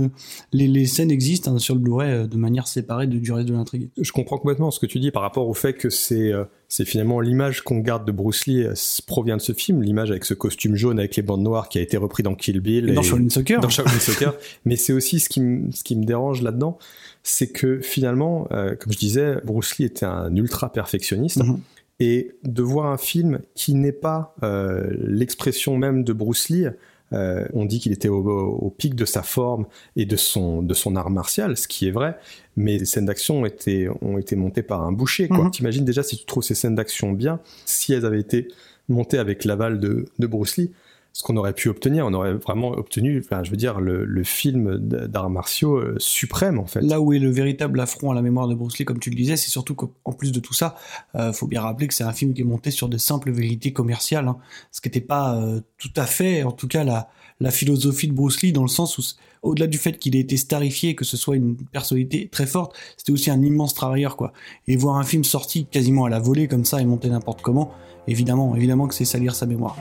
[0.53, 3.49] les, les scènes existent hein, sur le Blu-ray euh, de manière séparée de, du reste
[3.49, 3.91] de l'intrigue.
[4.01, 6.45] Je comprends complètement ce que tu dis par rapport au fait que c'est euh,
[6.77, 8.75] c'est finalement l'image qu'on garde de Bruce Lee euh,
[9.07, 11.81] provient de ce film, l'image avec ce costume jaune avec les bandes noires qui a
[11.81, 13.61] été repris dans Kill Bill Et dans Shaolin Soccer.
[13.61, 14.35] Dans Shaolin Soccer.
[14.65, 16.79] Mais c'est aussi ce qui, me- ce qui me dérange là-dedans,
[17.23, 21.45] c'est que finalement, euh, comme je disais, Bruce Lee était un ultra perfectionniste.
[21.45, 21.61] Mhm.
[22.01, 26.67] Et de voir un film qui n'est pas euh, l'expression même de Bruce Lee,
[27.13, 30.75] euh, on dit qu'il était au, au pic de sa forme et de son, de
[30.75, 32.17] son art martial, ce qui est vrai,
[32.57, 35.29] mais les scènes d'action ont été, ont été montées par un boucher.
[35.29, 35.45] quoi.
[35.45, 35.51] Mhm.
[35.51, 38.49] T'imagines déjà si tu trouves ces scènes d'action bien, si elles avaient été
[38.89, 40.71] montées avec l'aval de, de Bruce Lee,
[41.15, 44.79] ce qu'on aurait pu obtenir, on aurait vraiment obtenu, enfin, je veux dire, le, film
[44.79, 46.81] d'arts martiaux euh, suprême, en fait.
[46.81, 49.17] Là où est le véritable affront à la mémoire de Bruce Lee, comme tu le
[49.17, 50.75] disais, c'est surtout qu'en plus de tout ça,
[51.15, 53.73] euh, faut bien rappeler que c'est un film qui est monté sur de simples vérités
[53.73, 54.39] commerciales, hein,
[54.73, 57.09] ce qui n'était pas euh, tout à fait, en tout cas, la,
[57.39, 59.03] la philosophie de Bruce Lee, dans le sens où,
[59.43, 63.13] au-delà du fait qu'il ait été starifié, que ce soit une personnalité très forte, c'était
[63.13, 64.33] aussi un immense travailleur, quoi.
[64.67, 67.71] Et voir un film sorti quasiment à la volée comme ça et monté n'importe comment,
[68.09, 69.77] évidemment, évidemment que c'est salir sa mémoire.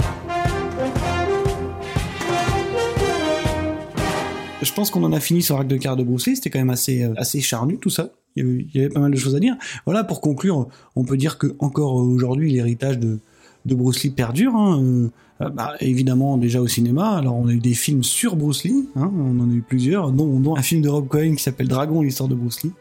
[4.63, 6.35] Je pense qu'on en a fini sur l'arc de quart de Bruce Lee.
[6.35, 8.11] C'était quand même assez, euh, charnu tout ça.
[8.35, 9.55] Il y, avait, pas mal de choses à dire.
[9.85, 13.19] Voilà, pour conclure, on peut dire que encore aujourd'hui, l'héritage de,
[13.65, 14.55] de Bruce Lee perdure.
[14.55, 15.09] hein.
[15.43, 17.09] Euh, bah, évidemment, déjà au cinéma.
[17.17, 18.87] Alors, on a eu des films sur Bruce Lee.
[18.95, 22.01] hein, on en a eu plusieurs, dont, un film de Rob Cohen qui s'appelle Dragon,
[22.01, 22.71] l'histoire de Bruce Lee.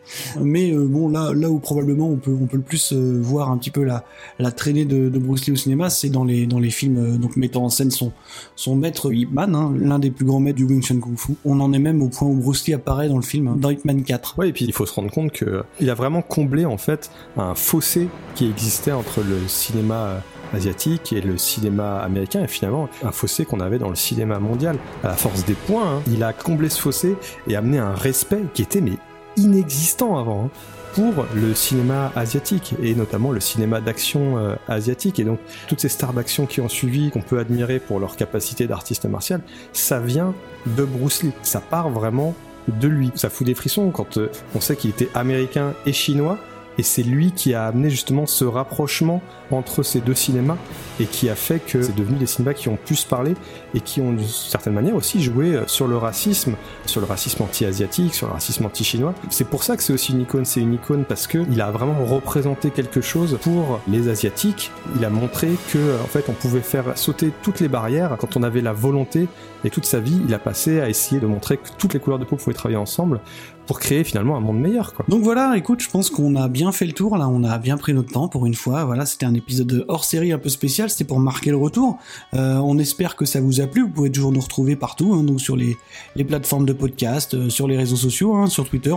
[0.41, 3.51] Mais euh, bon, là, là où probablement on peut, on peut le plus euh, voir
[3.51, 4.05] un petit peu la,
[4.39, 7.65] la traînée de, Bruce Lee au cinéma, c'est dans les, dans les films donc mettant
[7.65, 8.13] en scène son,
[8.57, 11.33] son maître Ip Man, hein, l'un des plus grands maîtres du Wing Chun Kung Fu.
[11.45, 13.71] On en est même au point où Bruce Lee apparaît dans le film, hein, dans
[13.71, 14.39] Ip Man 4.
[14.39, 17.11] Ouais, et puis il faut se rendre compte que il a vraiment comblé en fait
[17.37, 20.23] un fossé qui existait entre le cinéma
[20.55, 24.77] asiatique et le cinéma américain et finalement un fossé qu'on avait dans le cinéma mondial.
[25.05, 27.17] À la force des points, hein, il a comblé ce fossé
[27.49, 28.99] et amené un respect qui était mais
[29.37, 30.47] inexistant avant.
[30.47, 30.51] hein,
[30.95, 35.89] pour le cinéma asiatique et notamment le cinéma d'action euh, asiatique et donc toutes ces
[35.89, 39.41] stars d'action qui ont suivi qu'on peut admirer pour leur capacité d'artiste martial
[39.73, 40.35] ça vient
[40.67, 42.35] de Bruce Lee ça part vraiment
[42.69, 43.11] de lui.
[43.15, 46.39] Ça fout des frissons quand euh, on sait qu'il était américain et chinois,
[46.79, 50.57] et c'est lui qui a amené justement ce rapprochement entre ces deux cinémas,
[51.01, 53.35] et qui a fait que c'est devenu des cinémas qui ont pu se parler,
[53.75, 56.55] et qui ont d'une certaine manière aussi joué euh, sur le racisme,
[56.87, 59.15] sur le racisme anti-asiatique, sur le racisme anti-chinois.
[59.31, 61.71] C'est pour ça que c'est aussi une icône, c'est une icône parce que il a
[61.71, 64.71] vraiment représenté quelque chose pour les asiatiques.
[64.97, 68.37] Il a montré que euh, en fait on pouvait faire sauter toutes les barrières quand
[68.37, 69.29] on avait la volonté
[69.65, 72.19] et toute sa vie, il a passé à essayer de montrer que toutes les couleurs
[72.19, 73.21] de peau pouvaient travailler ensemble
[73.67, 74.95] pour créer finalement un monde meilleur.
[74.95, 75.05] Quoi.
[75.09, 77.77] Donc voilà, écoute, je pense qu'on a bien fait le tour, là, on a bien
[77.77, 78.85] pris notre temps pour une fois.
[78.85, 81.99] Voilà, c'était un épisode hors série un peu spécial, c'était pour marquer le retour.
[82.35, 85.23] Euh, on espère que ça vous a plu, vous pouvez toujours nous retrouver partout, hein,
[85.23, 85.77] donc sur les,
[86.17, 88.95] les plateformes de podcast, euh, sur les réseaux sociaux, hein, sur Twitter,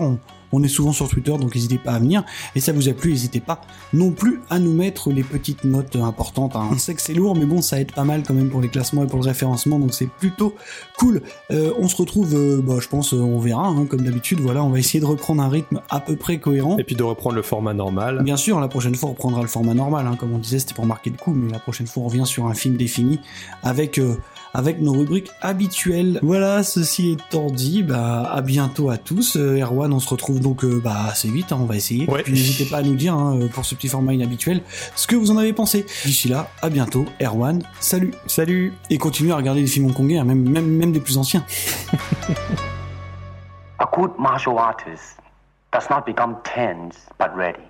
[0.52, 2.24] on, est souvent sur Twitter, donc n'hésitez pas à venir.
[2.56, 3.60] Et ça vous a plu, n'hésitez pas
[3.92, 6.56] non plus à nous mettre les petites notes importantes.
[6.56, 6.70] Hein.
[6.72, 8.70] On sait que c'est lourd, mais bon, ça aide pas mal quand même pour les
[8.70, 10.56] classements et pour le référencement, donc c'est plutôt
[10.98, 11.24] cool.
[11.52, 14.40] Euh, on se retrouve, bah, je pense, on verra, comme d'habitude.
[14.40, 16.78] Voilà, on va essayer de reprendre un rythme à peu près cohérent.
[16.78, 18.22] Et puis de reprendre le format normal.
[18.24, 20.74] Bien sûr, la prochaine fois on reprendra le format normal, hein, comme on disait, c'était
[20.74, 23.20] pour marquer le coup, mais la prochaine fois on revient sur un film défini
[23.64, 24.18] avec euh,
[24.54, 26.20] avec nos rubriques habituelles.
[26.24, 29.36] Voilà, ceci étant dit, bah à bientôt à tous.
[29.36, 32.10] Euh, Erwan, on se retrouve donc euh, bah assez vite, hein, on va essayer.
[32.10, 32.24] Ouais.
[32.24, 34.62] Puis n'hésitez pas à nous dire hein, pour ce petit format inhabituel
[34.96, 35.86] ce que vous en avez pensé.
[36.06, 37.06] D'ici là, à bientôt.
[37.22, 38.14] Erwan, salut.
[38.28, 38.74] Salut.
[38.90, 41.46] Et continuez à regarder des films hongkongais, même, même, même des plus anciens.
[43.78, 45.20] A good martial artist
[45.74, 47.68] does not become tense but ready.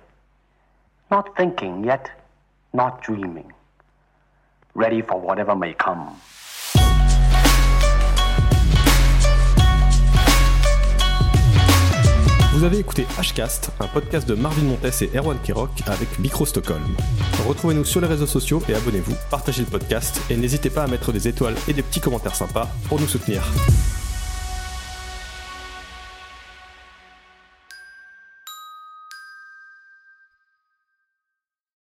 [1.10, 2.08] Not thinking yet,
[2.72, 3.52] not dreaming.
[4.74, 6.14] Ready for whatever may come.
[12.52, 16.86] Vous avez écouté Hcast, un podcast de Marvin Montes et Erwan Kirok avec Micro Stockholm.
[17.48, 21.12] Retrouvez-nous sur les réseaux sociaux et abonnez-vous, partagez le podcast et n'hésitez pas à mettre
[21.12, 23.42] des étoiles et des petits commentaires sympas pour nous soutenir.